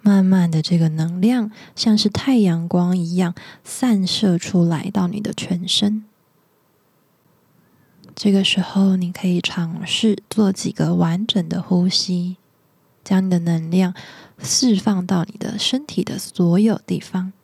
[0.00, 6.04] 慢慢的，这个能量像是太阳光一样散射出来到你的全身。
[8.14, 12.38] 这个时候，你可以尝试做几个完整的呼吸，
[13.04, 13.92] 将你的能量
[14.38, 17.34] 释放到你的身体的所有地方。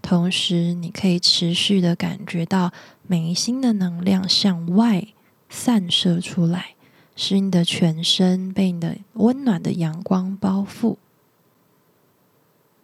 [0.00, 2.72] 同时，你可以持续的感觉到
[3.06, 5.08] 眉心的能量向外
[5.48, 6.74] 散射出来，
[7.14, 10.96] 使你的全身被你的温暖的阳光包覆。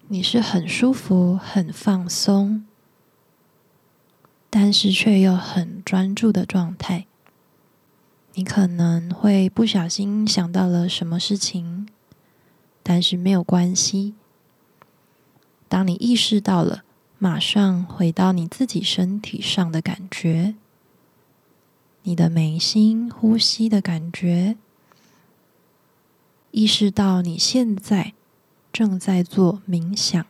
[0.08, 2.66] 你是很舒服、很放松，
[4.50, 7.06] 但是却又很专注的状态。
[8.34, 11.88] 你可能会不小心想到了什么事情，
[12.82, 14.14] 但是没有关系。
[15.68, 16.84] 当你意识到了，
[17.18, 20.54] 马上回到你自己身体上的感觉，
[22.02, 24.56] 你的眉心呼吸的感觉，
[26.50, 28.12] 意识到你现在
[28.72, 30.26] 正在做冥想，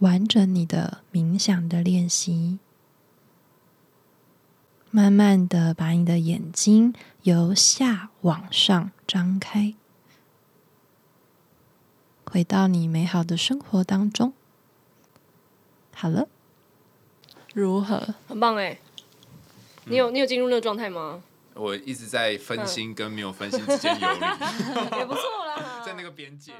[0.00, 2.58] 完整你的冥想的练习。
[4.90, 9.74] 慢慢的把你的眼睛由下往上张开。
[12.34, 14.32] 回到你美好的生活当中。
[15.94, 16.26] 好了，
[17.54, 18.12] 如何？
[18.26, 18.76] 很棒哎。
[19.84, 21.22] 你有你有进入那个状态吗？
[21.54, 24.18] 我一直在分心跟没有分心之间游离，
[24.98, 25.80] 也不错啦。
[25.86, 26.52] 在那个边界。